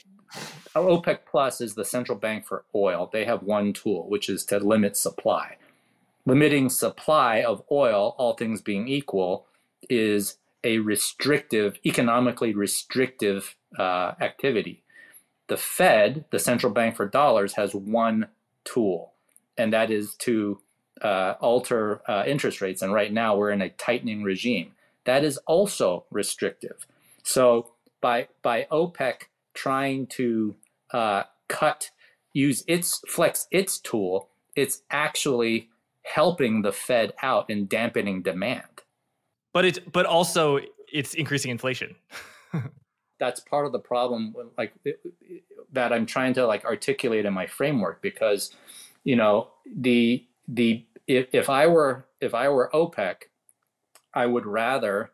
[0.75, 3.09] OPEC plus is the central bank for oil.
[3.13, 5.57] They have one tool, which is to limit supply.
[6.25, 9.47] Limiting supply of oil, all things being equal,
[9.91, 14.83] is a restrictive, economically restrictive uh, activity.
[15.49, 18.29] The Fed, the central bank for dollars, has one
[18.65, 19.13] tool,
[19.59, 20.61] and that is to
[21.03, 22.81] uh, alter uh, interest rates.
[22.83, 24.73] And right now we're in a tightening regime.
[25.05, 26.87] That is also restrictive.
[27.23, 29.23] So by by OPEC
[29.55, 30.55] trying to
[30.93, 31.91] uh, cut,
[32.33, 35.69] use its flex its tool, it's actually
[36.05, 38.83] helping the Fed out and dampening demand.
[39.53, 40.61] But it's but also
[40.93, 41.97] it's increasing inflation.
[43.19, 44.73] That's part of the problem, like
[45.73, 48.55] that I'm trying to like articulate in my framework because,
[49.05, 53.25] you know, the the if, if I were if I were OPEC,
[54.15, 55.11] I would rather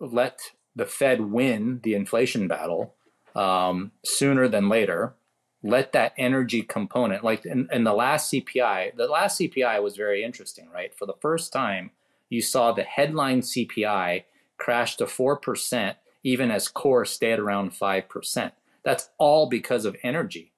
[0.00, 0.40] let
[0.76, 2.94] the Fed win the inflation battle
[3.34, 5.14] um, sooner than later.
[5.62, 10.22] Let that energy component, like in, in the last CPI, the last CPI was very
[10.22, 10.96] interesting, right?
[10.96, 11.90] For the first time,
[12.28, 14.22] you saw the headline CPI
[14.56, 18.52] crash to 4%, even as core stayed around 5%.
[18.84, 20.52] That's all because of energy.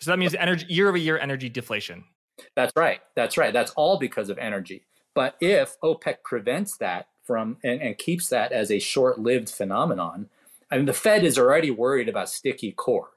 [0.00, 2.04] So that means energy year over year energy deflation.
[2.54, 3.00] That's right.
[3.14, 3.52] That's right.
[3.52, 4.84] That's all because of energy.
[5.14, 10.28] But if OPEC prevents that from and, and keeps that as a short lived phenomenon,
[10.70, 13.10] I mean, the Fed is already worried about sticky core.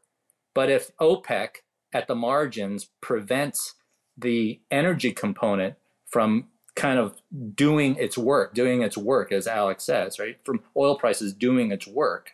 [0.54, 1.58] But if OPEC
[1.94, 3.76] at the margins prevents
[4.18, 5.76] the energy component
[6.08, 7.22] from kind of
[7.56, 10.38] doing its work, doing its work, as Alex says, right?
[10.44, 12.32] From oil prices doing its work,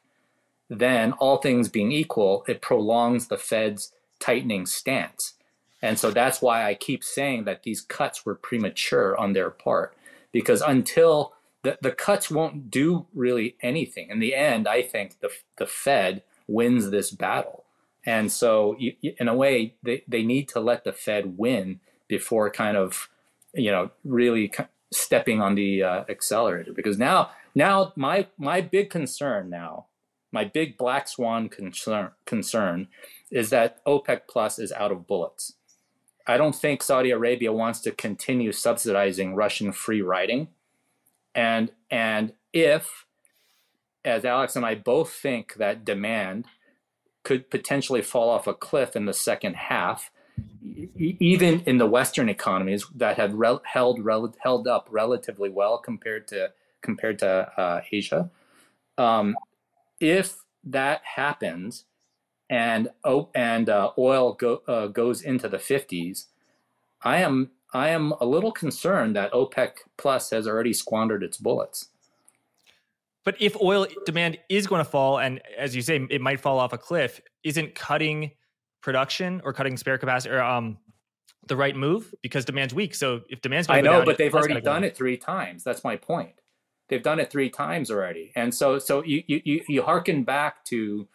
[0.70, 5.34] then all things being equal, it prolongs the Fed's tightening stance.
[5.82, 9.96] And so that's why I keep saying that these cuts were premature on their part,
[10.32, 14.10] because until the, the cuts won't do really anything.
[14.10, 17.66] In the end, I think the, the Fed wins this battle.
[18.06, 22.50] And so, you, in a way, they, they need to let the Fed win before
[22.50, 23.10] kind of,
[23.54, 24.52] you know, really
[24.94, 26.72] stepping on the uh, accelerator.
[26.72, 29.88] Because now, now my my big concern now,
[30.32, 32.88] my big black swan concern concern,
[33.30, 35.54] is that OPEC Plus is out of bullets.
[36.28, 40.50] I don't think Saudi Arabia wants to continue subsidizing Russian free riding.
[41.34, 43.06] And and if
[44.08, 46.46] as alex and i both think that demand
[47.24, 50.12] could potentially fall off a cliff in the second half
[50.98, 56.52] even in the western economies that have held held up relatively well compared to
[56.82, 58.30] compared to uh, asia
[58.98, 59.36] um,
[60.00, 61.86] if that happens
[62.50, 66.26] and oh, and uh, oil go, uh, goes into the 50s
[67.04, 71.90] i am I am a little concerned that OPEC Plus has already squandered its bullets.
[73.26, 76.60] But if oil demand is going to fall, and as you say, it might fall
[76.60, 78.32] off a cliff, isn't cutting
[78.82, 80.78] production or cutting spare capacity or um,
[81.48, 82.96] the right move because demand's weak?
[82.96, 85.64] So if demand's I know, down, but they've already done it three times.
[85.64, 86.36] That's my point.
[86.88, 91.06] They've done it three times already, and so so you you you harken back to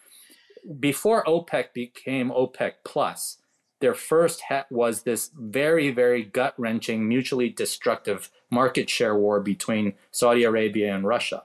[0.79, 3.39] before OPEC became OPEC Plus
[3.83, 9.95] their first ha- was this very, very gut wrenching, mutually destructive market share war between
[10.13, 11.43] Saudi Arabia and Russia.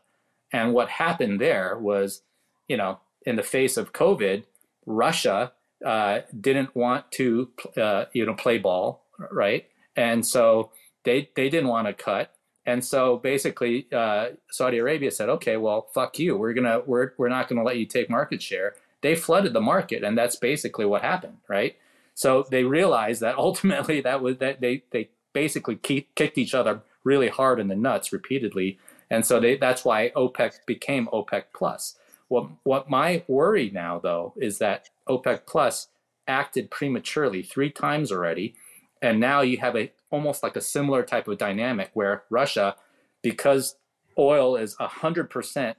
[0.54, 2.22] And what happened there was,
[2.68, 4.44] you know, in the face of COVID,
[4.86, 5.52] Russia
[5.84, 9.66] uh, didn't want to, uh, you know, play ball, right?
[9.96, 10.72] And so
[11.06, 12.36] they they didn't want to cut.
[12.68, 16.38] And so basically, uh, Saudi Arabia said, "Okay, well, fuck you.
[16.38, 18.76] We're gonna we're we're not gonna let you take market share."
[19.08, 21.78] They flooded the market, and that's basically what happened, right?
[22.14, 27.30] So they realized that ultimately that was that they they basically kicked each other really
[27.30, 28.78] hard in the nuts repeatedly,
[29.10, 31.96] and so they, that's why OPEC became OPEC plus.
[32.28, 35.88] What what my worry now though is that OPEC plus
[36.28, 38.56] acted prematurely three times already,
[39.02, 42.76] and now you have a almost like a similar type of dynamic where Russia,
[43.22, 43.78] because
[44.18, 45.78] oil is hundred percent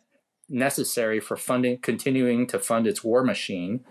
[0.49, 3.85] necessary for funding continuing to fund its war machine,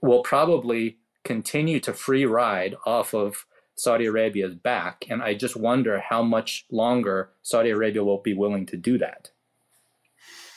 [0.00, 5.04] will probably continue to free ride off of Saudi Arabia's back.
[5.08, 9.30] And I just wonder how much longer Saudi Arabia will be willing to do that.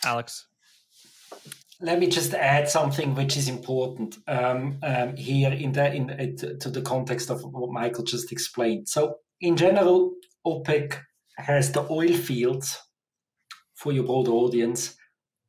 [0.03, 0.45] Alex.
[1.79, 6.69] Let me just add something which is important um, um, here in the in to
[6.69, 8.89] the context of what Michael just explained.
[8.89, 10.13] So, in general,
[10.45, 10.97] OPEC
[11.37, 12.79] has the oil fields
[13.75, 14.96] for your broader audience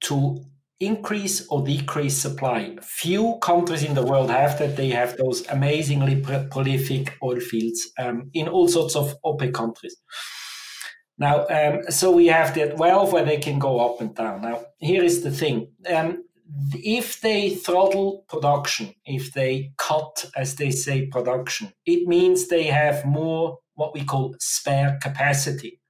[0.03, 0.45] to
[0.81, 2.77] increase or decrease supply.
[2.83, 4.77] Few countries in the world have that.
[4.77, 9.97] They have those amazingly prolific oil fields um, in all sorts of OPEC countries.
[11.19, 14.43] Now, um, so we have that valve where they can go up and down.
[14.43, 15.73] Now, here is the thing.
[15.93, 16.23] Um,
[16.73, 23.05] if they throttle production, if they cut, as they say, production, it means they have
[23.05, 25.81] more what we call spare capacity.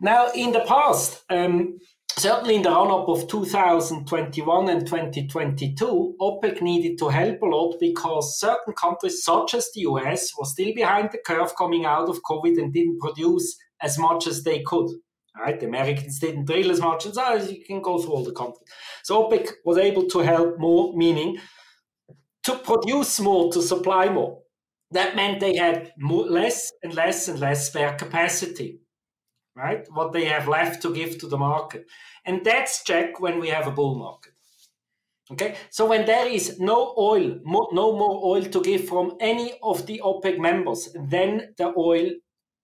[0.00, 1.78] Now, in the past, um,
[2.16, 7.76] certainly in the run up of 2021 and 2022, OPEC needed to help a lot
[7.80, 12.22] because certain countries, such as the US, were still behind the curve coming out of
[12.22, 14.90] COVID and didn't produce as much as they could.
[15.36, 15.58] Right?
[15.58, 18.68] The Americans didn't drill as much, and so you can go through all the countries.
[19.02, 21.38] So OPEC was able to help more, meaning
[22.44, 24.42] to produce more, to supply more.
[24.92, 28.78] That meant they had more, less and less and less spare capacity
[29.56, 29.86] right?
[29.92, 31.86] What they have left to give to the market.
[32.24, 34.32] And that's check when we have a bull market.
[35.32, 39.86] Okay, so when there is no oil, no more oil to give from any of
[39.86, 42.10] the OPEC members, then the oil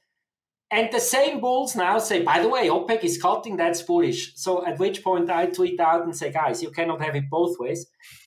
[0.74, 4.34] And the same bulls now say, by the way, OPEC is cutting, that's bullish.
[4.36, 7.60] So at which point I tweet out and say, guys, you cannot have it both
[7.60, 7.86] ways.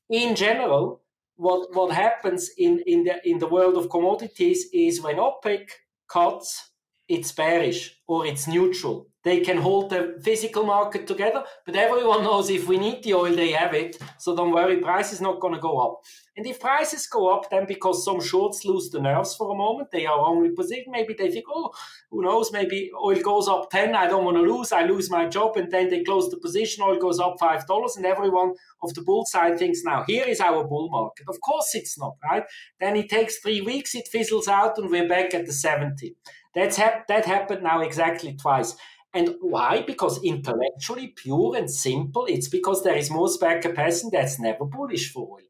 [0.08, 1.02] In general,
[1.34, 5.70] what, what happens in, in, the, in the world of commodities is when OPEC
[6.08, 6.70] cuts,
[7.08, 9.08] it's bearish or it's neutral.
[9.24, 13.34] They can hold the physical market together, but everyone knows if we need the oil,
[13.34, 13.98] they have it.
[14.18, 16.00] So don't worry, price is not going to go up.
[16.36, 19.90] And if prices go up, then because some shorts lose the nerves for a moment,
[19.90, 20.92] they are wrongly positioned.
[20.92, 21.72] Maybe they think, oh,
[22.10, 22.52] who knows?
[22.52, 23.96] Maybe oil goes up 10.
[23.96, 24.70] I don't want to lose.
[24.70, 25.56] I lose my job.
[25.56, 26.84] And then they close the position.
[26.84, 27.96] Oil goes up $5.
[27.96, 31.26] And everyone of the bull side thinks, now here is our bull market.
[31.28, 32.44] Of course it's not, right?
[32.80, 33.94] Then it takes three weeks.
[33.94, 36.16] It fizzles out and we're back at the 70.
[36.54, 38.76] That's hap- that happened now exactly twice.
[39.14, 39.82] And why?
[39.86, 45.10] Because intellectually pure and simple, it's because there is more spare capacity that's never bullish
[45.10, 45.46] for oil.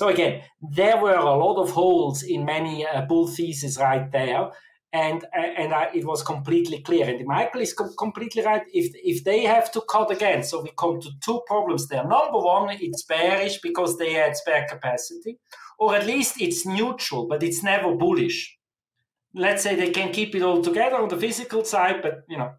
[0.00, 4.50] So again, there were a lot of holes in many uh, bull theses right there.
[4.94, 7.04] And and I, it was completely clear.
[7.06, 8.62] And Michael is com- completely right.
[8.72, 12.02] If if they have to cut again, so we come to two problems there.
[12.02, 15.38] Number one, it's bearish because they had spare capacity,
[15.78, 18.38] or at least it's neutral, but it's never bullish.
[19.34, 22.52] Let's say they can keep it all together on the physical side, but you know,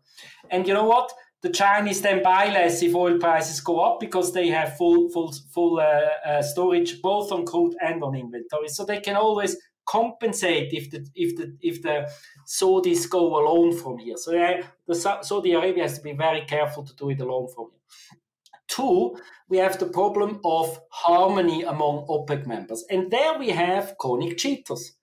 [0.51, 1.11] and you know what?
[1.41, 5.33] The Chinese then buy less if oil prices go up because they have full full
[5.53, 10.71] full uh, uh, storage both on crude and on inventory, so they can always compensate
[10.71, 12.07] if the if the if the
[12.45, 14.17] Saudis go alone from here.
[14.17, 17.69] So uh, the Saudi Arabia has to be very careful to do it alone from
[17.71, 18.19] here.
[18.67, 19.17] Two,
[19.49, 24.93] we have the problem of harmony among OPEC members, and there we have chronic cheaters.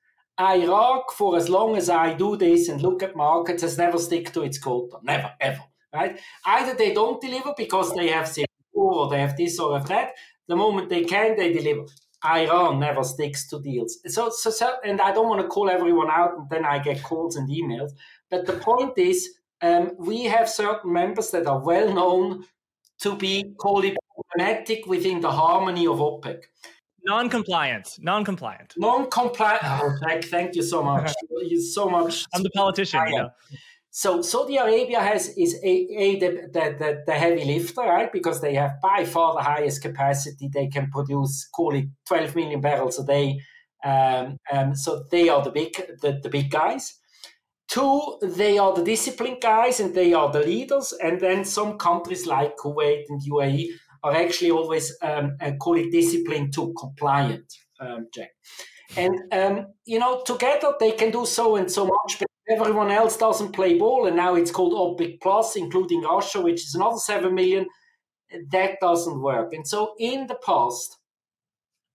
[0.41, 4.33] Iraq, for as long as I do this and look at markets, has never stick
[4.33, 4.99] to its quota.
[5.03, 5.65] Never, ever.
[5.95, 6.21] Right?
[6.45, 10.13] Either they don't deliver because they have zero or they have this or have that.
[10.47, 11.87] The moment they can, they deliver.
[12.25, 13.99] Iran never sticks to deals.
[14.07, 17.03] So, so, so and I don't want to call everyone out, and then I get
[17.03, 17.93] calls and emails.
[18.31, 19.29] But the point is,
[19.63, 22.45] um, we have certain members that are well known
[23.01, 23.85] to be called
[24.15, 26.43] problematic within the harmony of OPEC.
[27.05, 27.97] Non-compliant.
[28.01, 28.75] Non-compliant.
[28.77, 29.63] Non-compliant.
[29.65, 31.13] Oh, thank, thank you so much.
[31.31, 32.27] you so much.
[32.35, 33.01] I'm the politician.
[33.07, 33.31] You know?
[33.99, 38.13] So Saudi Arabia has is a, a the, the, the, heavy lifter, right?
[38.13, 40.49] Because they have by far the highest capacity.
[40.55, 43.41] They can produce, call it 12 million barrels a day.
[43.85, 46.97] Um, um, so they are the big the, the big guys.
[47.67, 50.95] Two, they are the disciplined guys and they are the leaders.
[51.03, 53.67] And then some countries like Kuwait and UAE
[54.05, 58.31] are actually always um, uh, call it disciplined to compliant, um, Jack.
[58.97, 63.17] And um, you know, together they can do so and so much, but everyone else
[63.17, 64.07] doesn't play ball.
[64.07, 67.67] And now it's called OPEC Plus, including Russia, which is another seven million.
[68.51, 69.53] That doesn't work.
[69.53, 70.99] And so in the past,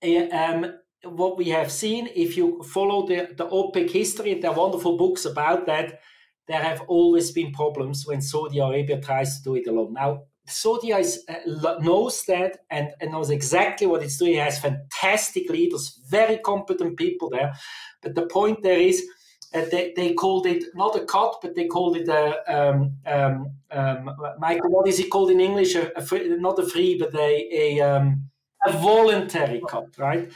[0.02, 4.58] eh, um, what we have seen, if you follow the, the OPEC history, there are
[4.58, 6.00] wonderful books about that.
[6.48, 9.94] There have always been problems when Saudi Arabia tries to do it alone.
[9.94, 14.34] Now, Saudi is, uh, knows that and, and, knows exactly what it's doing.
[14.34, 17.54] It has fantastic leaders, very competent people there.
[18.02, 19.08] But the point there is,
[19.54, 23.52] uh, they, they called it not a cut, but they called it a um, um,
[23.72, 24.72] um, Michael.
[24.72, 25.76] What is it called in English?
[25.76, 28.30] A, a free, not a free, but a a, um,
[28.66, 30.32] a voluntary cut, right?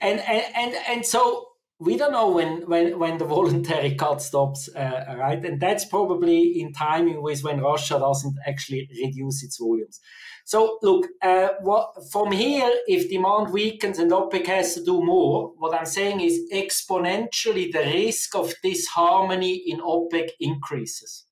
[0.00, 1.51] And and and and so
[1.82, 5.44] we don't know when when when the voluntary cut stops, uh, right?
[5.44, 10.00] And that's probably in timing with when Russia doesn't actually reduce its volumes.
[10.44, 15.52] So look, uh, what from here, if demand weakens and OPEC has to do more,
[15.56, 21.26] what I'm saying is exponentially the risk of disharmony in OPEC increases.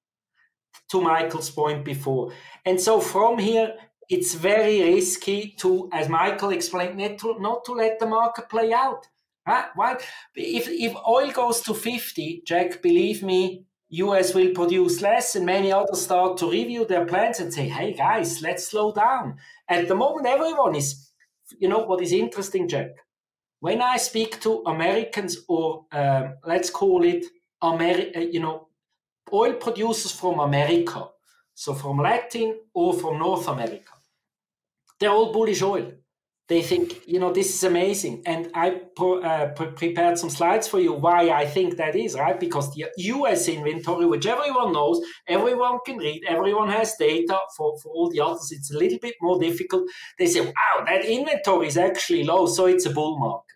[0.91, 2.33] To Michael's point before,
[2.67, 3.75] and so from here,
[4.09, 8.73] it's very risky to, as Michael explained, not to, not to let the market play
[8.73, 9.07] out.
[9.45, 9.97] Why?
[10.35, 15.73] If if oil goes to 50, Jack, believe me, US will produce less, and many
[15.73, 19.37] others start to review their plans and say, hey guys, let's slow down.
[19.69, 21.11] At the moment, everyone is,
[21.59, 22.91] you know, what is interesting, Jack?
[23.59, 27.27] When I speak to Americans or um, let's call it,
[27.63, 28.69] Ameri- uh, you know,
[29.33, 31.09] oil producers from America,
[31.55, 33.93] so from Latin or from North America,
[34.99, 35.93] they're all bullish oil
[36.51, 38.25] they think, you know, this is amazing.
[38.27, 42.39] And I uh, prepared some slides for you why I think that is, right?
[42.41, 47.39] Because the US inventory, which everyone knows, everyone can read, everyone has data.
[47.57, 49.89] For, for all the others, it's a little bit more difficult.
[50.19, 53.55] They say, wow, that inventory is actually low, so it's a bull market.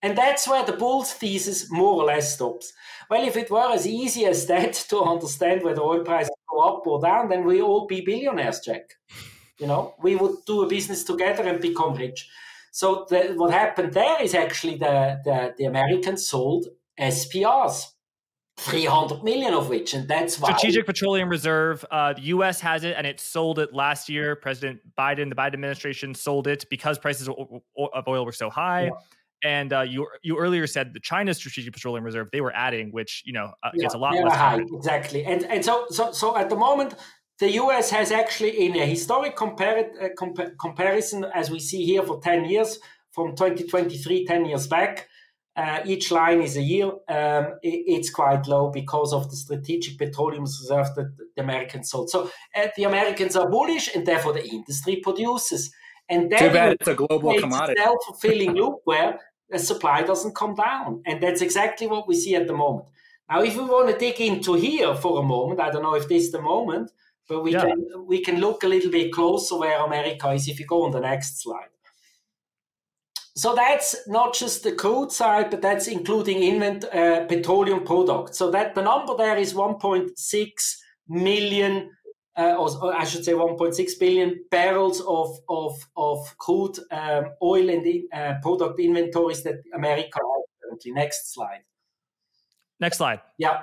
[0.00, 2.72] And that's where the bull's thesis more or less stops.
[3.10, 6.86] Well, if it were as easy as that to understand whether oil prices go up
[6.86, 8.84] or down, then we all be billionaires, Jack.
[9.58, 12.28] You know, we would do a business together and become rich.
[12.72, 16.66] So the, what happened there is actually the, the, the Americans sold
[16.98, 17.86] SPRs.
[18.56, 20.48] 300 million of which, and that's why.
[20.50, 21.84] Strategic Petroleum Reserve.
[21.90, 22.60] Uh, the U.S.
[22.60, 24.36] has it, and it sold it last year.
[24.36, 28.84] President Biden, the Biden administration, sold it because prices of oil were so high.
[28.84, 28.90] Yeah.
[29.42, 33.22] And uh, you you earlier said the China's Strategic Petroleum Reserve they were adding, which
[33.26, 34.60] you know uh, yeah, gets a lot less high.
[34.72, 36.94] Exactly, and and so so so at the moment
[37.38, 42.02] the US has actually, in a historic compar- uh, compa- comparison, as we see here
[42.02, 42.78] for 10 years,
[43.10, 45.08] from 2023, 10 years back,
[45.56, 46.86] uh, each line is a year.
[46.86, 52.10] Um, it, it's quite low because of the strategic petroleum reserve that the Americans sold.
[52.10, 55.72] So uh, the Americans are bullish, and therefore the industry produces.
[56.08, 57.80] And then Too bad it's a global commodity.
[57.80, 59.18] self-fulfilling loop where
[59.48, 62.88] the supply doesn't come down, and that's exactly what we see at the moment.
[63.30, 66.08] Now, if we want to dig into here for a moment, I don't know if
[66.08, 66.90] this is the moment.
[67.28, 67.62] But we yeah.
[67.62, 70.90] can we can look a little bit closer where America is if you go on
[70.90, 71.68] the next slide.
[73.36, 78.38] So that's not just the crude side, but that's including invent uh, petroleum products.
[78.38, 80.76] So that the number there is 1.6
[81.08, 81.90] million,
[82.36, 87.86] uh, or, I should say 1.6 billion barrels of of of crude um, oil and
[88.12, 90.92] uh, product inventories that America has currently.
[90.92, 91.64] Next slide.
[92.78, 93.20] Next slide.
[93.38, 93.62] Yeah.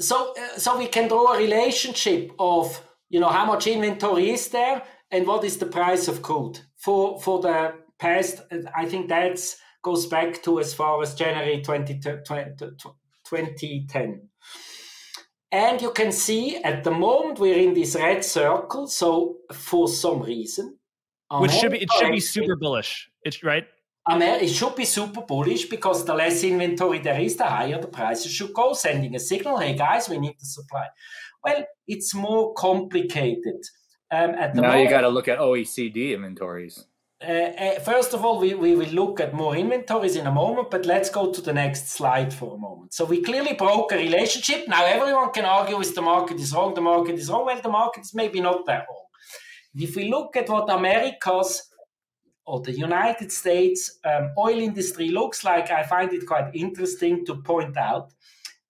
[0.00, 4.48] So uh, so we can draw a relationship of you know how much inventory is
[4.48, 8.40] there and what is the price of crude for for the past
[8.74, 9.38] i think that
[9.82, 14.28] goes back to as far as january 20, 2010
[15.52, 20.22] and you can see at the moment we're in this red circle so for some
[20.22, 20.76] reason
[21.40, 23.08] which should be it should be super bullish.
[23.24, 23.64] It's right
[24.08, 28.32] it should be super bullish because the less inventory there is, the higher the prices
[28.32, 30.86] should go, sending a signal, hey guys, we need the supply.
[31.42, 33.62] Well, it's more complicated.
[34.10, 36.86] Um, at the now moment, you got to look at OECD inventories.
[37.22, 40.70] Uh, uh, first of all, we, we will look at more inventories in a moment,
[40.70, 42.92] but let's go to the next slide for a moment.
[42.92, 44.68] So we clearly broke a relationship.
[44.68, 47.46] Now everyone can argue if the market is wrong, the market is wrong.
[47.46, 49.06] Well, the market is maybe not that wrong.
[49.74, 51.62] If we look at what America's
[52.46, 57.36] or the United States um, oil industry looks like, I find it quite interesting to
[57.36, 58.12] point out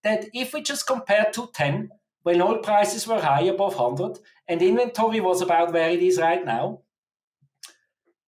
[0.02, 1.90] that if we just compare 210,
[2.22, 4.18] when oil prices were high above 100
[4.48, 6.80] and inventory was about where it is right now,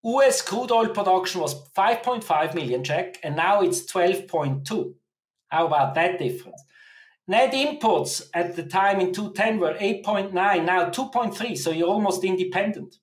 [0.03, 4.95] US crude oil production was 5.5 million Jack and now it's 12.2.
[5.49, 6.63] How about that difference?
[7.29, 12.99] Net imports at the time in 210 were 8.9, now 2.3, so you're almost independent.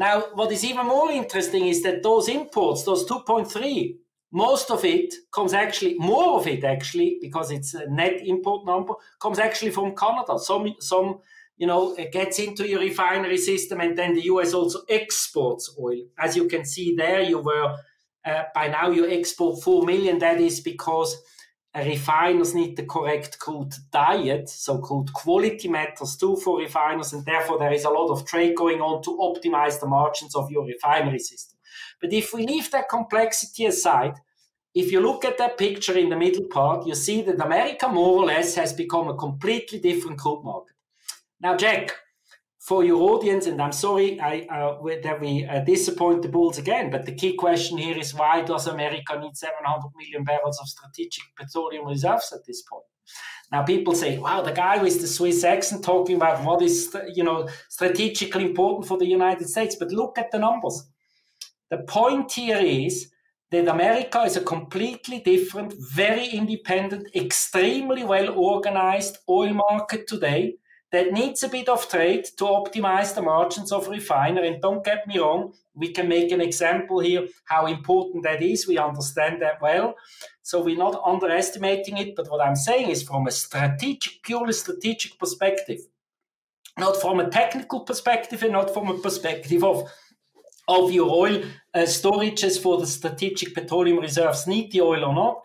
[0.00, 3.96] Now, what is even more interesting is that those imports, those 2.3,
[4.32, 8.94] most of it comes actually, more of it actually, because it's a net import number,
[9.20, 10.38] comes actually from Canada.
[10.38, 11.18] Some, some,
[11.58, 16.04] you know, it gets into your refinery system, and then the US also exports oil.
[16.18, 17.76] As you can see there, you were
[18.24, 20.18] uh, by now you export four million.
[20.18, 21.14] That is because
[21.74, 27.58] refiners need the correct crude diet, so crude quality matters too for refiners, and therefore
[27.58, 31.20] there is a lot of trade going on to optimize the margins of your refinery
[31.20, 31.58] system.
[32.00, 34.14] But if we leave that complexity aside,
[34.74, 38.18] if you look at that picture in the middle part, you see that America more
[38.18, 40.76] or less has become a completely different crude market.
[41.40, 41.94] Now, Jack,
[42.60, 46.90] for your audience, and I'm sorry I, uh, that we uh, disappoint the Bulls again,
[46.90, 51.24] but the key question here is why does America need 700 million barrels of strategic
[51.36, 52.84] petroleum reserves at this point?
[53.50, 57.24] Now people say, "Wow, the guy with the Swiss accent talking about what is you
[57.24, 60.86] know strategically important for the United States." But look at the numbers.
[61.70, 63.10] The point here is
[63.50, 70.59] that America is a completely different, very independent, extremely well organized oil market today
[70.92, 74.42] that needs a bit of trade to optimize the margins of refiner.
[74.42, 78.66] And don't get me wrong, we can make an example here how important that is.
[78.66, 79.94] We understand that well.
[80.42, 82.16] So we're not underestimating it.
[82.16, 85.80] But what I'm saying is from a strategic, purely strategic perspective,
[86.76, 89.88] not from a technical perspective and not from a perspective of
[90.68, 91.42] of your oil
[91.74, 95.42] uh, storages for the strategic petroleum reserves need the oil or not,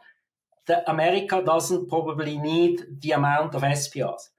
[0.68, 4.30] the America doesn't probably need the amount of SPRs.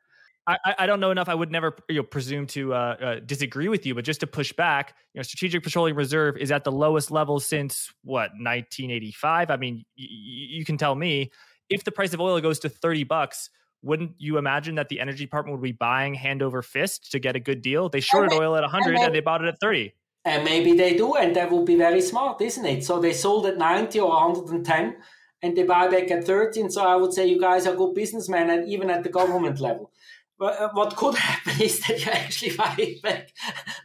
[0.47, 1.29] I, I don't know enough.
[1.29, 4.29] I would never you know, presume to uh, uh, disagree with you, but just to
[4.29, 9.51] push back, you know, Strategic Petroleum Reserve is at the lowest level since what 1985.
[9.51, 11.33] I mean, y- you can tell me
[11.69, 13.51] if the price of oil goes to 30 bucks,
[13.83, 17.35] wouldn't you imagine that the energy department would be buying hand over fist to get
[17.35, 17.89] a good deal?
[17.89, 19.93] They shorted oil at 100 and, and they bought it at 30.
[20.25, 22.85] And maybe they do, and that would be very smart, isn't it?
[22.85, 24.97] So they sold at 90 or 110
[25.43, 26.63] and they buy back at 30.
[26.63, 29.61] And so I would say you guys are good businessmen, and even at the government
[29.61, 29.93] level.
[30.39, 33.33] Uh, what could happen is that you actually buy it back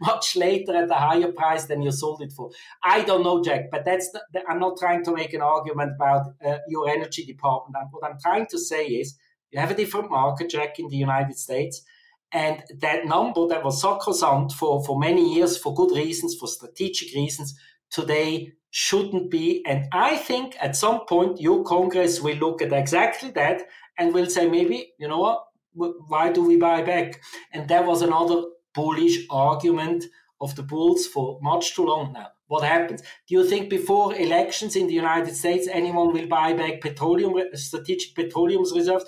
[0.02, 2.52] much later at a higher price than you sold it for.
[2.84, 6.34] I don't know, Jack, but that's the, I'm not trying to make an argument about
[6.46, 7.88] uh, your energy department.
[7.92, 9.18] What I'm trying to say is
[9.52, 11.84] you have a different market, Jack, in the United States.
[12.34, 17.14] And that number that was sacrosanct for, for many years, for good reasons, for strategic
[17.14, 17.58] reasons,
[17.90, 19.64] today shouldn't be.
[19.66, 23.64] And I think at some point your Congress will look at exactly that
[23.98, 25.44] and will say, maybe, you know what,
[25.74, 27.22] why do we buy back?
[27.54, 28.44] And that was another
[28.74, 30.06] bullish argument
[30.40, 32.28] of the bulls for much too long now.
[32.48, 33.02] What happens?
[33.02, 38.14] Do you think before elections in the United States anyone will buy back petroleum strategic
[38.14, 39.06] petroleum reserves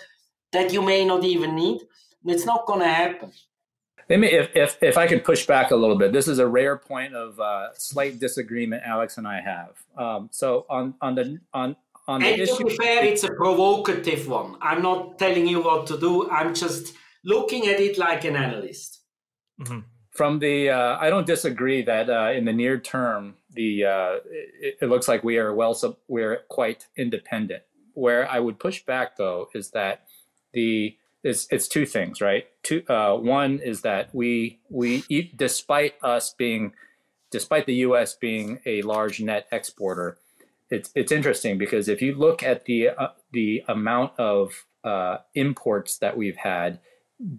[0.52, 1.82] that you may not even need?
[2.26, 3.34] It's not going to happen.
[4.10, 6.48] Let me, if, if, if I could push back a little bit, this is a
[6.48, 9.84] rare point of uh, slight disagreement Alex and I have.
[9.98, 11.76] Um, so on on the on
[12.08, 12.58] on the and issue.
[12.58, 14.56] To be fair, it's a provocative one.
[14.62, 16.30] I'm not telling you what to do.
[16.30, 16.94] I'm just
[17.24, 19.02] looking at it like an analyst.
[19.62, 19.80] Mm-hmm.
[20.12, 24.78] From the, uh, I don't disagree that uh, in the near term, the uh, it,
[24.82, 27.64] it, looks like we are well, we're quite independent.
[27.94, 30.06] Where I would push back though is that
[30.54, 32.46] the it's it's two things, right?
[32.64, 35.04] Two, uh, one is that we we
[35.36, 36.74] despite us being,
[37.32, 38.14] despite the U.S.
[38.14, 40.18] being a large net exporter,
[40.74, 45.98] it's it's interesting because if you look at the uh, the amount of uh, imports
[46.00, 46.80] that we've had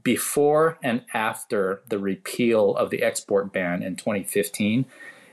[0.02, 4.86] before and after the repeal of the export ban in 2015,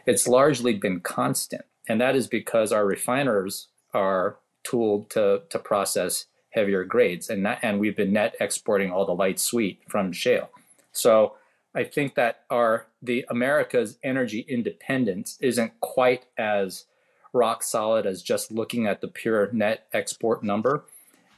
[0.06, 6.26] it's largely been constant, and that is because our refiners are tooled to to process
[6.50, 10.50] heavier grades, and that, and we've been net exporting all the light sweet from shale.
[10.92, 11.36] So
[11.76, 16.86] I think that our the America's energy independence isn't quite as
[17.34, 20.84] rock solid as just looking at the pure net export number.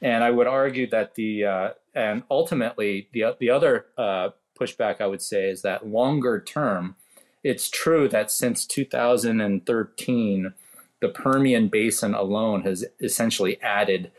[0.02, 4.30] And I would argue that the uh, and ultimately the the other uh,
[4.60, 6.96] pushback I would say is that longer term,
[7.44, 10.54] it's true that since 2013,
[11.02, 14.12] the Permian Basin alone has essentially added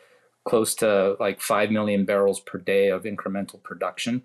[0.44, 4.22] close to like five million barrels per day of incremental production.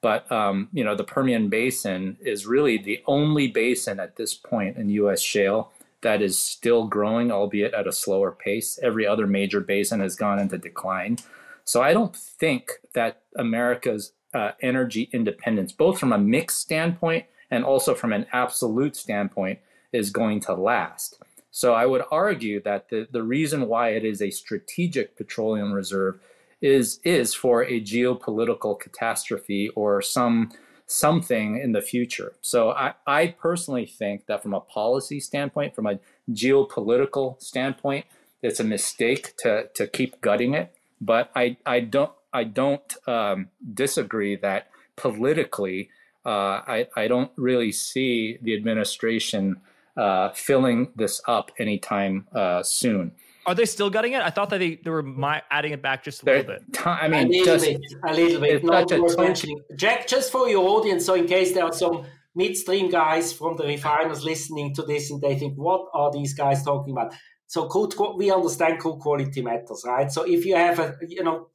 [0.00, 4.76] But um, you know, the Permian Basin is really the only basin at this point
[4.76, 5.20] in U.S.
[5.20, 5.72] shale
[6.02, 8.78] that is still growing, albeit at a slower pace.
[8.82, 11.18] Every other major basin has gone into decline.
[11.64, 17.64] So I don't think that America's uh, energy independence, both from a mix standpoint and
[17.64, 19.60] also from an absolute standpoint,
[19.92, 21.18] is going to last.
[21.50, 26.18] So I would argue that the, the reason why it is a strategic petroleum reserve
[26.62, 30.52] is is for a geopolitical catastrophe or some
[30.92, 32.34] something in the future.
[32.40, 35.98] So I, I personally think that from a policy standpoint, from a
[36.30, 38.06] geopolitical standpoint,
[38.42, 40.74] it's a mistake to to keep gutting it.
[41.00, 45.90] But I I don't I don't um, disagree that politically
[46.26, 49.60] uh, I I don't really see the administration
[49.96, 53.12] uh, filling this up anytime uh, soon.
[53.44, 54.22] Are they still gutting it?
[54.22, 56.62] I thought that they, they were my, adding it back just a little bit.
[56.72, 58.64] T- I mean, a little just, bit, a little bit.
[58.64, 59.60] Not worth mentioning.
[59.76, 62.04] Jack, just for your audience, so in case there are some
[62.34, 66.62] midstream guys from the refiners listening to this and they think, what are these guys
[66.62, 67.14] talking about?
[67.46, 70.10] So crude, we understand crude quality matters, right?
[70.10, 71.48] So if you have a, you know,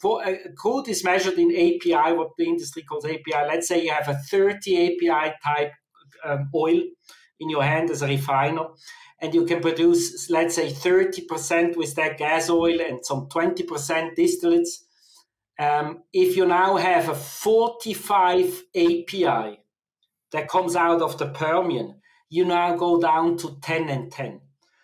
[0.55, 3.47] crude is measured in API, what the industry calls API.
[3.47, 5.71] Let's say you have a 30 API type
[6.23, 6.81] um, oil
[7.39, 8.65] in your hand as a refiner
[9.19, 14.83] and you can produce, let's say, 30% with that gas oil and some 20% distillates.
[15.59, 19.59] Um, if you now have a 45 API
[20.31, 21.95] that comes out of the Permian,
[22.29, 24.41] you now go down to 10 and 10.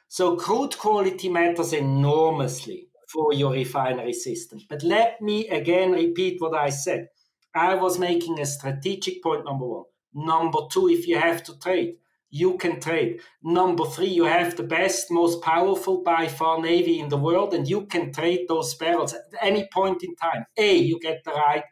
[0.08, 4.60] So crude quality matters enormously for your refinery system.
[4.70, 7.10] But let me again repeat what I said.
[7.54, 9.84] I was making a strategic point number one.
[10.16, 11.96] Number two, if you have to trade,
[12.34, 13.22] you can trade.
[13.44, 17.70] Number three, you have the best, most powerful by far Navy in the world, and
[17.70, 20.44] you can trade those barrels at any point in time.
[20.58, 21.64] A, you get the right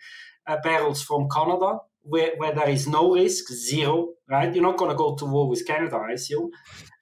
[0.45, 4.53] uh, barrels from Canada, where, where there is no risk, zero, right?
[4.53, 6.51] You're not going to go to war with Canada, I assume.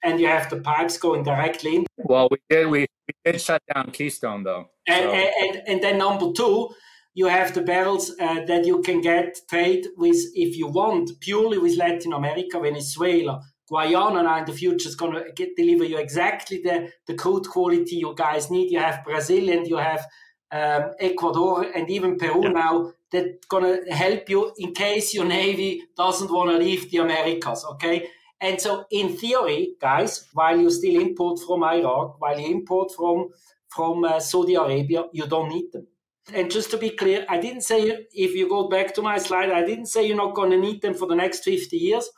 [0.02, 1.86] And you have the pipes going directly in.
[1.98, 4.70] Well, we did, we, we did shut down Keystone, though.
[4.88, 4.94] So.
[4.94, 6.70] And, and, and then number two,
[7.14, 11.58] you have the barrels uh, that you can get trade with if you want purely
[11.58, 15.98] with Latin America, Venezuela, Guyana now in the future is going to get, deliver you
[15.98, 18.70] exactly the, the crude quality you guys need.
[18.70, 20.04] You have Brazil and you have
[20.50, 22.50] um, Ecuador and even Peru yeah.
[22.50, 26.98] now that's going to help you in case your navy doesn't want to leave the
[26.98, 27.64] Americas.
[27.64, 28.08] Okay.
[28.40, 33.28] And so, in theory, guys, while you still import from Iraq, while you import from
[33.68, 35.86] from uh, Saudi Arabia, you don't need them.
[36.32, 39.50] And just to be clear, I didn't say if you go back to my slide,
[39.50, 42.08] I didn't say you're not going to need them for the next 50 years.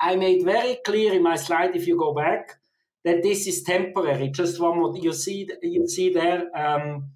[0.00, 2.58] I made very clear in my slide, if you go back,
[3.04, 4.28] that this is temporary.
[4.28, 4.96] Just one more.
[4.96, 6.44] You see, you see there.
[6.56, 7.10] Um,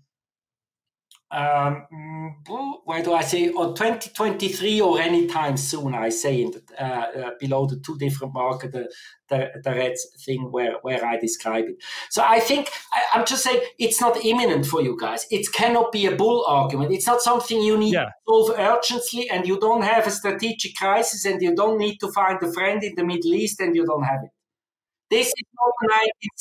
[1.34, 2.36] um,
[2.84, 5.94] why do I say on 2023 or anytime soon?
[5.94, 8.92] I say in the, uh, uh, below the two different market, the,
[9.28, 9.94] the, the red
[10.24, 11.76] thing where, where I describe it.
[12.10, 15.26] So I think I, am just saying it's not imminent for you guys.
[15.30, 16.92] It cannot be a bull argument.
[16.92, 18.04] It's not something you need yeah.
[18.04, 22.12] to solve urgently, and you don't have a strategic crisis, and you don't need to
[22.12, 24.30] find a friend in the Middle East, and you don't have it.
[25.10, 25.88] This is not the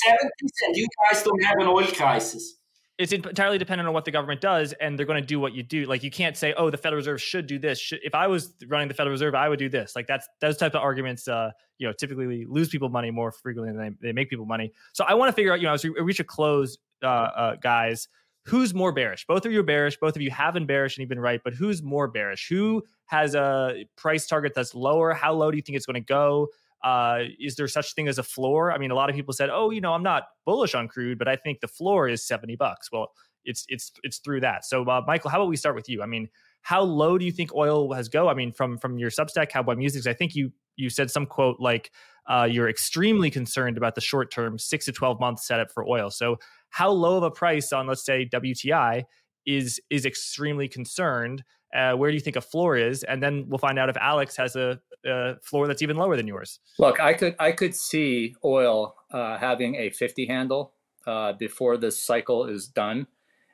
[0.07, 2.59] 1970s, and you guys don't have an oil crisis
[2.97, 5.63] it's entirely dependent on what the government does and they're going to do what you
[5.63, 5.85] do.
[5.85, 7.79] Like you can't say oh the federal reserve should do this.
[7.79, 9.95] Should, if i was running the federal reserve i would do this.
[9.95, 13.73] Like that's those type of arguments uh you know typically lose people money more frequently
[13.73, 14.71] than they, they make people money.
[14.93, 17.55] So i want to figure out you know as we reach a close uh, uh
[17.55, 18.07] guys
[18.45, 19.25] who's more bearish?
[19.25, 21.41] Both of you are bearish both of you have been bearish and you've been right
[21.43, 22.47] but who's more bearish?
[22.49, 25.13] Who has a price target that's lower?
[25.13, 26.49] How low do you think it's going to go
[26.83, 28.71] uh, is there such thing as a floor?
[28.71, 31.17] I mean, a lot of people said, "Oh, you know, I'm not bullish on crude,
[31.17, 33.11] but I think the floor is 70 bucks." Well,
[33.45, 34.65] it's it's it's through that.
[34.65, 36.01] So, uh, Michael, how about we start with you?
[36.01, 36.29] I mean,
[36.61, 38.29] how low do you think oil has go?
[38.29, 41.57] I mean, from from your Substack, Kaoboy Musings, I think you you said some quote
[41.59, 41.91] like
[42.29, 46.09] uh, you're extremely concerned about the short term six to 12 month setup for oil.
[46.09, 46.37] So,
[46.69, 49.03] how low of a price on let's say WTI
[49.45, 51.43] is is extremely concerned?
[51.75, 53.03] Uh, where do you think a floor is?
[53.03, 56.27] And then we'll find out if Alex has a, a floor that's even lower than
[56.27, 56.59] yours.
[56.79, 60.73] Look, I could I could see oil uh, having a 50 handle
[61.05, 63.07] uh, before this cycle is done.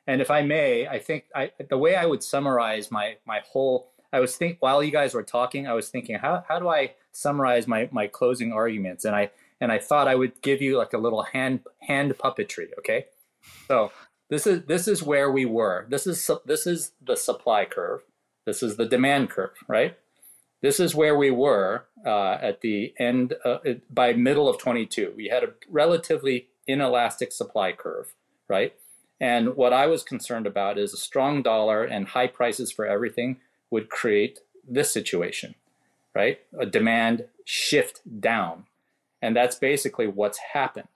[0.06, 3.92] And if I may, I think I, the way I would summarize my my whole
[4.12, 6.94] I was think while you guys were talking, I was thinking how how do I
[7.12, 9.04] summarize my my closing arguments?
[9.04, 12.68] And I and I thought I would give you like a little hand hand puppetry.
[12.78, 13.06] Okay,
[13.68, 13.92] so
[14.28, 15.86] this is this is where we were.
[15.88, 18.02] This is this is the supply curve.
[18.46, 19.96] This is the demand curve, right?
[20.62, 23.58] This is where we were uh, at the end uh,
[23.90, 25.14] by middle of 22.
[25.16, 28.14] We had a relatively inelastic supply curve,
[28.48, 28.74] right?
[29.20, 33.38] And what I was concerned about is a strong dollar and high prices for everything
[33.70, 35.54] would create this situation,
[36.14, 36.40] right?
[36.58, 38.64] A demand shift down.
[39.22, 40.88] And that's basically what's happened.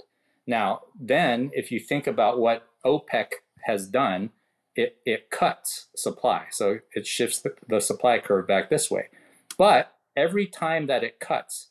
[0.46, 3.26] Now, then, if you think about what OPEC
[3.64, 4.30] has done,
[4.76, 6.46] it, it cuts supply.
[6.50, 9.08] So it shifts the, the supply curve back this way.
[9.56, 11.70] But every time that it cuts,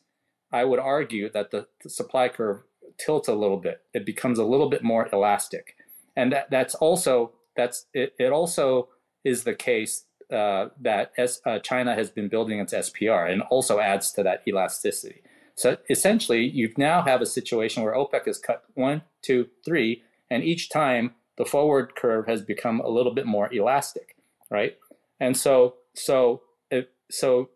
[0.52, 2.62] I would argue that the, the supply curve
[2.98, 3.82] tilts a little bit.
[3.92, 5.76] It becomes a little bit more elastic.
[6.16, 8.88] And that, that's also that's it, it also
[9.24, 11.12] is the case uh, that
[11.46, 15.22] uh, China has been building its SPR and also adds to that elasticity.
[15.56, 20.42] So essentially, you now have a situation where OPEC has cut one, two, three, and
[20.42, 24.16] each time the forward curve has become a little bit more elastic,
[24.50, 24.76] right?
[25.20, 26.42] And so, so,
[27.10, 27.50] so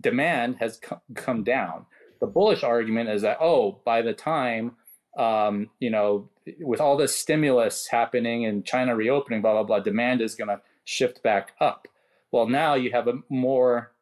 [0.00, 0.80] demand has
[1.14, 1.86] come down.
[2.20, 4.76] The bullish argument is that oh, by the time
[5.18, 6.28] um, you know,
[6.60, 10.60] with all this stimulus happening and China reopening, blah blah blah, demand is going to
[10.84, 11.86] shift back up.
[12.30, 13.92] Well, now you have a more,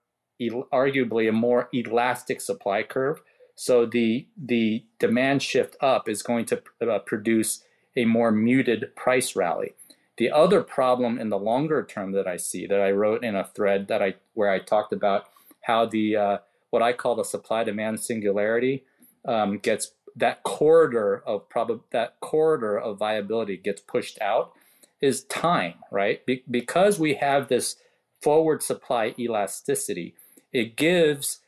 [0.40, 3.20] arguably a more elastic supply curve.
[3.56, 7.64] So the the demand shift up is going to uh, produce
[7.96, 9.74] a more muted price rally.
[10.16, 13.44] The other problem in the longer term that I see that I wrote in a
[13.44, 15.24] thread that I where I talked about
[15.62, 16.38] how the uh,
[16.70, 18.84] what I call the supply demand singularity
[19.26, 24.52] um, gets that corridor of prob- that corridor of viability gets pushed out
[25.00, 26.24] is time, right?
[26.26, 27.76] Be- because we have this
[28.20, 30.14] forward supply elasticity,
[30.52, 31.40] it gives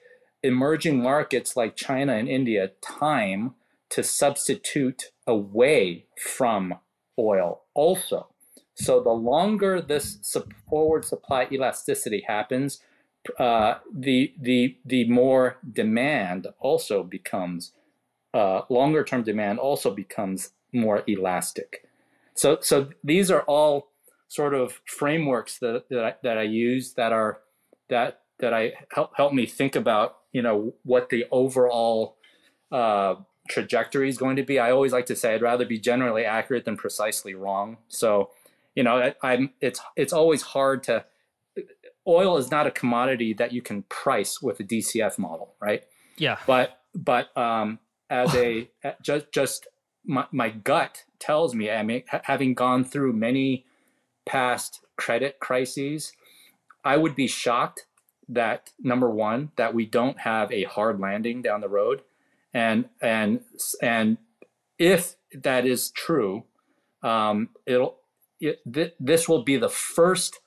[0.42, 3.54] emerging markets like China and India time
[3.90, 6.74] to substitute away from
[7.18, 8.28] oil also.
[8.74, 10.18] So the longer this
[10.68, 12.80] forward supply elasticity happens,
[13.38, 17.72] uh, the the the more demand also becomes
[18.34, 21.88] uh, longer term demand also becomes more elastic.
[22.34, 23.92] So so these are all
[24.28, 27.40] sort of frameworks that that I, that I use that are
[27.90, 32.16] that that I help help me think about you know what the overall
[32.72, 33.16] uh,
[33.48, 34.58] trajectory is going to be.
[34.58, 37.76] I always like to say I'd rather be generally accurate than precisely wrong.
[37.88, 38.30] So
[38.74, 41.04] you know I, am it's it's always hard to
[42.06, 45.84] oil is not a commodity that you can price with a DCF model, right?
[46.16, 46.38] Yeah.
[46.46, 47.78] But but um,
[48.10, 48.68] as a
[49.02, 49.66] just just
[50.04, 53.64] my, my gut tells me, I mean, having gone through many
[54.26, 56.12] past credit crises,
[56.84, 57.86] I would be shocked
[58.28, 62.02] that number one that we don't have a hard landing down the road,
[62.52, 63.40] and and
[63.80, 64.18] and
[64.78, 66.44] if that is true,
[67.02, 67.98] um, it'll
[68.40, 70.40] it, th- this will be the first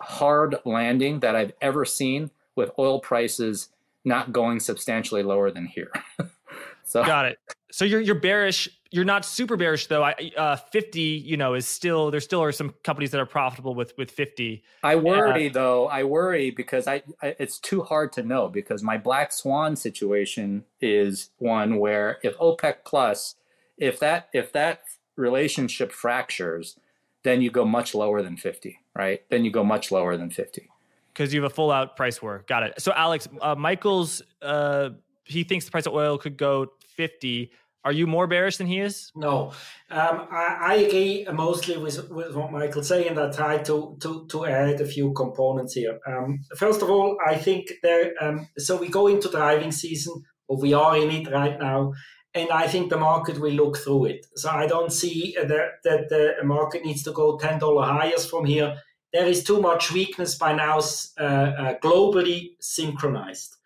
[0.00, 3.68] hard landing that I've ever seen with oil prices
[4.04, 5.90] not going substantially lower than here.
[6.84, 7.38] so got it.
[7.70, 8.68] So you're you're bearish.
[8.92, 10.02] You're not super bearish though.
[10.02, 12.20] I uh, 50, you know, is still there.
[12.20, 14.62] Still are some companies that are profitable with with 50.
[14.82, 15.88] I worry uh, though.
[15.88, 20.64] I worry because I, I it's too hard to know because my black swan situation
[20.80, 23.34] is one where if OPEC plus,
[23.76, 24.82] if that if that
[25.16, 26.78] relationship fractures,
[27.26, 29.20] then you go much lower than 50, right?
[29.30, 30.68] Then you go much lower than 50.
[31.12, 32.44] Because you have a full out price war.
[32.46, 32.80] Got it.
[32.80, 34.90] So, Alex, uh, Michael's, uh,
[35.24, 37.50] he thinks the price of oil could go 50.
[37.84, 39.10] Are you more bearish than he is?
[39.16, 39.52] No,
[39.90, 43.16] um, I, I, agree mostly with, with what Michael's saying.
[43.18, 45.98] I try to, to, to add a few components here.
[46.06, 48.12] Um, first of all, I think there.
[48.20, 51.92] Um, so we go into driving season, or we are in it right now
[52.36, 54.26] and I think the market will look through it.
[54.34, 58.76] So I don't see that, that the market needs to go $10 higher from here.
[59.12, 60.78] There is too much weakness by now,
[61.18, 63.56] uh, uh, globally synchronized.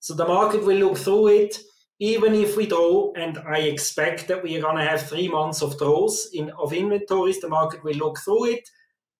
[0.00, 1.56] So the market will look through it,
[2.00, 5.62] even if we draw, and I expect that we are going to have three months
[5.62, 7.40] of draws in of inventories.
[7.40, 8.68] The market will look through it,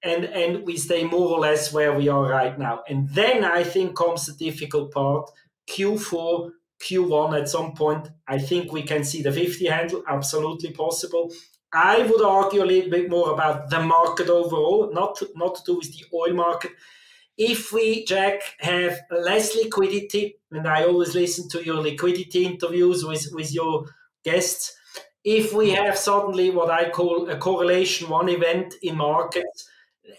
[0.03, 2.83] and and we stay more or less where we are right now.
[2.89, 5.31] And then I think comes the difficult part.
[5.71, 6.51] Q4
[6.81, 8.11] Q1 at some point.
[8.27, 11.33] I think we can see the 50 handle, absolutely possible.
[11.73, 15.63] I would argue a little bit more about the market overall, not to, not to
[15.67, 16.73] do with the oil market.
[17.37, 23.29] If we, Jack, have less liquidity, and I always listen to your liquidity interviews with,
[23.33, 23.85] with your
[24.25, 24.75] guests,
[25.23, 29.69] if we have suddenly what I call a correlation one event in markets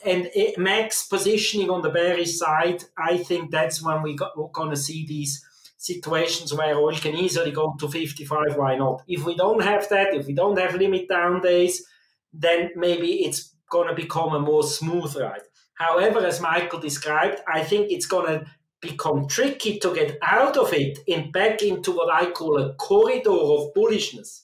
[0.05, 4.17] and max positioning on the bearish side, I think that's when we're
[4.53, 5.43] going to see these
[5.87, 9.03] situations where oil can easily go to 55, why not?
[9.07, 11.85] If we don't have that, if we don't have limit down days,
[12.33, 15.41] then maybe it's going to become a more smooth ride.
[15.75, 18.45] However, as Michael described, I think it's going to
[18.81, 23.31] become tricky to get out of it and back into what I call a corridor
[23.31, 24.43] of bullishness.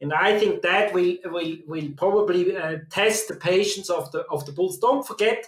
[0.00, 4.46] And I think that will will, will probably uh, test the patience of the of
[4.46, 4.78] the bulls.
[4.78, 5.44] Don't forget,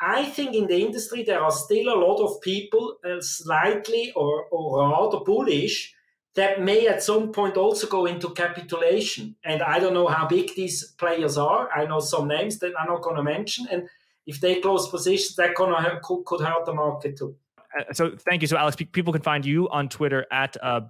[0.00, 4.44] I think in the industry there are still a lot of people uh, slightly or,
[4.50, 5.94] or rather bullish
[6.34, 9.34] that may at some point also go into capitulation.
[9.42, 11.70] And I don't know how big these players are.
[11.74, 13.66] I know some names that I'm not going to mention.
[13.72, 13.88] And
[14.26, 17.36] if they close positions, that gonna could, could hurt the market too.
[17.58, 18.48] Uh, so thank you.
[18.48, 20.80] So Alex, people can find you on Twitter at uh,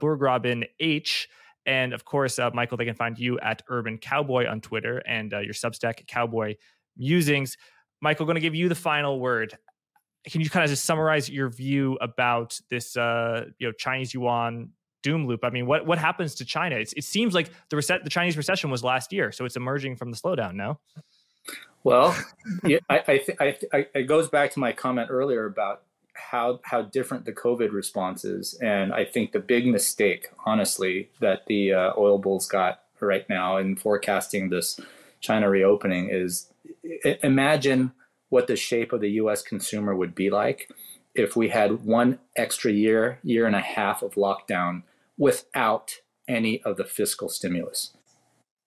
[0.80, 1.28] H.
[1.64, 5.32] And of course, uh, Michael, they can find you at Urban Kaoboy on Twitter and
[5.32, 6.56] uh, your Substack Kaoboy
[6.96, 7.56] Musings.
[8.00, 9.56] Michael, going to give you the final word.
[10.28, 14.70] Can you kind of just summarize your view about this, uh, you know, Chinese yuan
[15.02, 15.44] doom loop?
[15.44, 16.76] I mean, what what happens to China?
[16.76, 19.96] It's, it seems like the reset, the Chinese recession was last year, so it's emerging
[19.96, 20.54] from the slowdown.
[20.54, 20.78] No.
[21.84, 22.16] Well,
[22.64, 25.82] yeah, I, I, I, I, it goes back to my comment earlier about
[26.14, 31.46] how how different the COVID response is, and I think the big mistake, honestly, that
[31.46, 34.80] the uh, oil bulls got right now in forecasting this
[35.20, 36.50] China reopening is
[37.22, 37.92] imagine
[38.28, 39.42] what the shape of the U.S.
[39.42, 40.68] consumer would be like
[41.14, 44.82] if we had one extra year, year and a half of lockdown
[45.16, 45.96] without
[46.28, 47.92] any of the fiscal stimulus,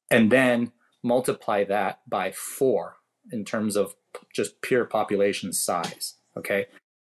[0.09, 0.71] and then
[1.03, 2.97] multiply that by four
[3.31, 3.95] in terms of
[4.33, 6.15] just pure population size.
[6.37, 6.67] Okay,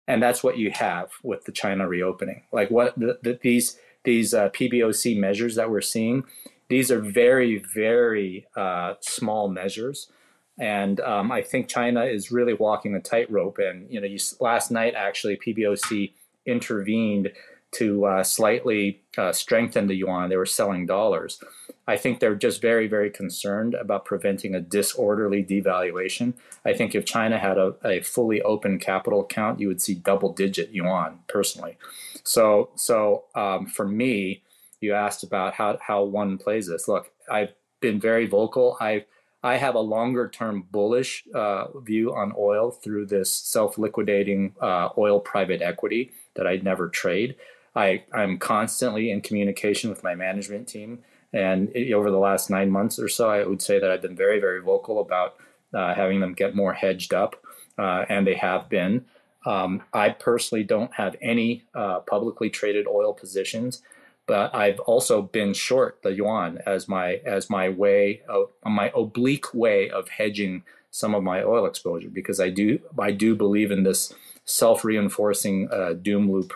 [0.07, 2.43] and that's what you have with the China reopening.
[2.53, 6.25] Like what the, the, these these uh, PBOC measures that we're seeing,
[6.69, 10.11] these are very very uh, small measures,
[10.59, 13.59] and um, I think China is really walking a tightrope.
[13.59, 16.13] And you know, you, last night actually PBOC
[16.47, 17.33] intervened
[17.73, 20.29] to uh, slightly uh, strengthen the yuan.
[20.29, 21.43] They were selling dollars.
[21.89, 26.35] I think they're just very, very concerned about preventing a disorderly devaluation.
[26.65, 30.33] I think if China had a, a fully open capital account, you would see double
[30.33, 31.79] digit yuan personally.
[32.25, 34.43] So, so um, for me,
[34.81, 36.87] you asked about how, how one plays this.
[36.87, 38.77] Look, I've been very vocal.
[38.81, 39.07] I
[39.43, 44.91] I have a longer term bullish uh, view on oil through this self liquidating uh,
[44.97, 47.37] oil private equity that I never trade.
[47.75, 51.01] I, I'm constantly in communication with my management team.
[51.33, 54.17] And it, over the last nine months or so, I would say that I've been
[54.17, 55.37] very, very vocal about
[55.73, 57.37] uh, having them get more hedged up,
[57.79, 59.07] uh, and they have been.
[59.47, 63.83] Um, I personally don't have any uh, publicly traded oil positions,
[64.27, 69.53] but I've also been short the yuan as my as my way of my oblique
[69.55, 73.83] way of hedging some of my oil exposure because I do I do believe in
[73.83, 74.13] this
[74.45, 76.53] self reinforcing uh, doom loop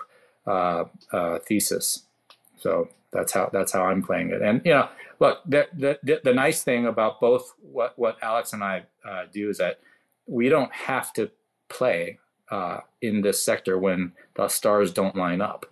[0.47, 2.05] uh, uh, thesis.
[2.59, 4.43] So that's how that's how I'm playing it.
[4.43, 4.89] And you know,
[5.21, 9.49] look, the the, the nice thing about both what what Alex and I uh, do
[9.51, 9.81] is that
[10.27, 11.31] we don't have to
[11.69, 12.19] play
[12.51, 15.67] uh, in this sector when the stars don't line up.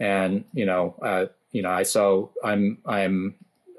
[0.00, 3.34] And you know, uh, you know, I so I'm I'm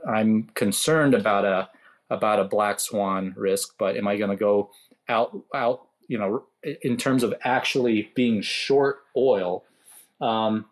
[0.07, 1.69] I'm concerned about a
[2.09, 4.71] about a black swan risk, but am I going to go
[5.09, 6.45] out out you know
[6.81, 9.63] in terms of actually being short oil?
[10.21, 10.65] Um,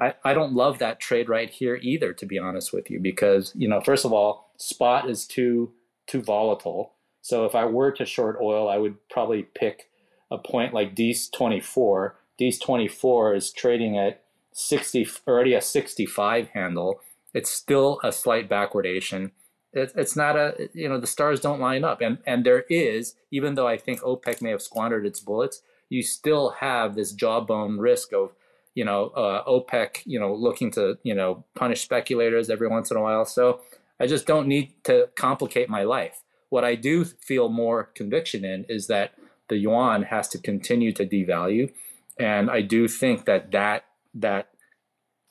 [0.00, 3.52] I, I don't love that trade right here either, to be honest with you, because
[3.54, 5.72] you know, first of all, spot is too
[6.06, 6.92] too volatile.
[7.22, 9.90] So if I were to short oil, I would probably pick
[10.30, 12.16] a point like Dec 24.
[12.40, 17.00] Dec 24 is trading at 60, already a 65 handle.
[17.32, 19.30] It's still a slight backwardation.
[19.72, 22.00] It, it's not a, you know, the stars don't line up.
[22.00, 26.02] And, and there is, even though I think OPEC may have squandered its bullets, you
[26.02, 28.32] still have this jawbone risk of
[28.74, 32.96] you know, uh, OPEC, you know, looking to, you know, punish speculators every once in
[32.96, 33.24] a while.
[33.24, 33.60] So
[33.98, 36.22] I just don't need to complicate my life.
[36.48, 39.12] What I do feel more conviction in is that
[39.48, 41.72] the yuan has to continue to devalue,
[42.18, 44.48] and I do think that that that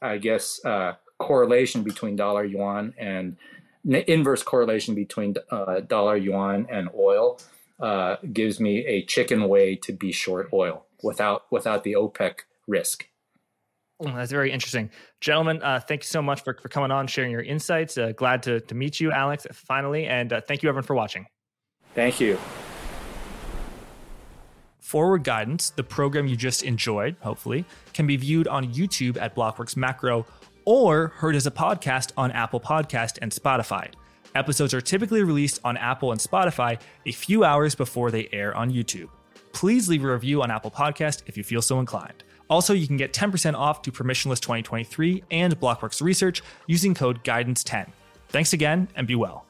[0.01, 3.38] I guess uh, correlation between dollar yuan and
[3.85, 7.39] inverse correlation between uh, dollar yuan and oil
[7.80, 13.07] uh, gives me a chicken way to be short oil without without the OPEC risk.
[14.01, 14.89] Oh, that's very interesting.
[15.19, 17.97] Gentlemen, uh, thank you so much for, for coming on, sharing your insights.
[17.97, 20.06] Uh, glad to, to meet you, Alex, finally.
[20.06, 21.26] And uh, thank you, everyone, for watching.
[21.95, 22.38] Thank you.
[24.90, 27.64] Forward Guidance, the program you just enjoyed, hopefully,
[27.94, 30.26] can be viewed on YouTube at Blockworks Macro
[30.66, 33.94] or heard as a podcast on Apple Podcast and Spotify.
[34.34, 38.72] Episodes are typically released on Apple and Spotify a few hours before they air on
[38.72, 39.10] YouTube.
[39.53, 42.24] Please leave a review on Apple Podcast if you feel so inclined.
[42.49, 47.91] Also, you can get 10% off to Permissionless 2023 and Blockworks Research using code GUIDANCE10.
[48.30, 49.45] Thanks again and be well.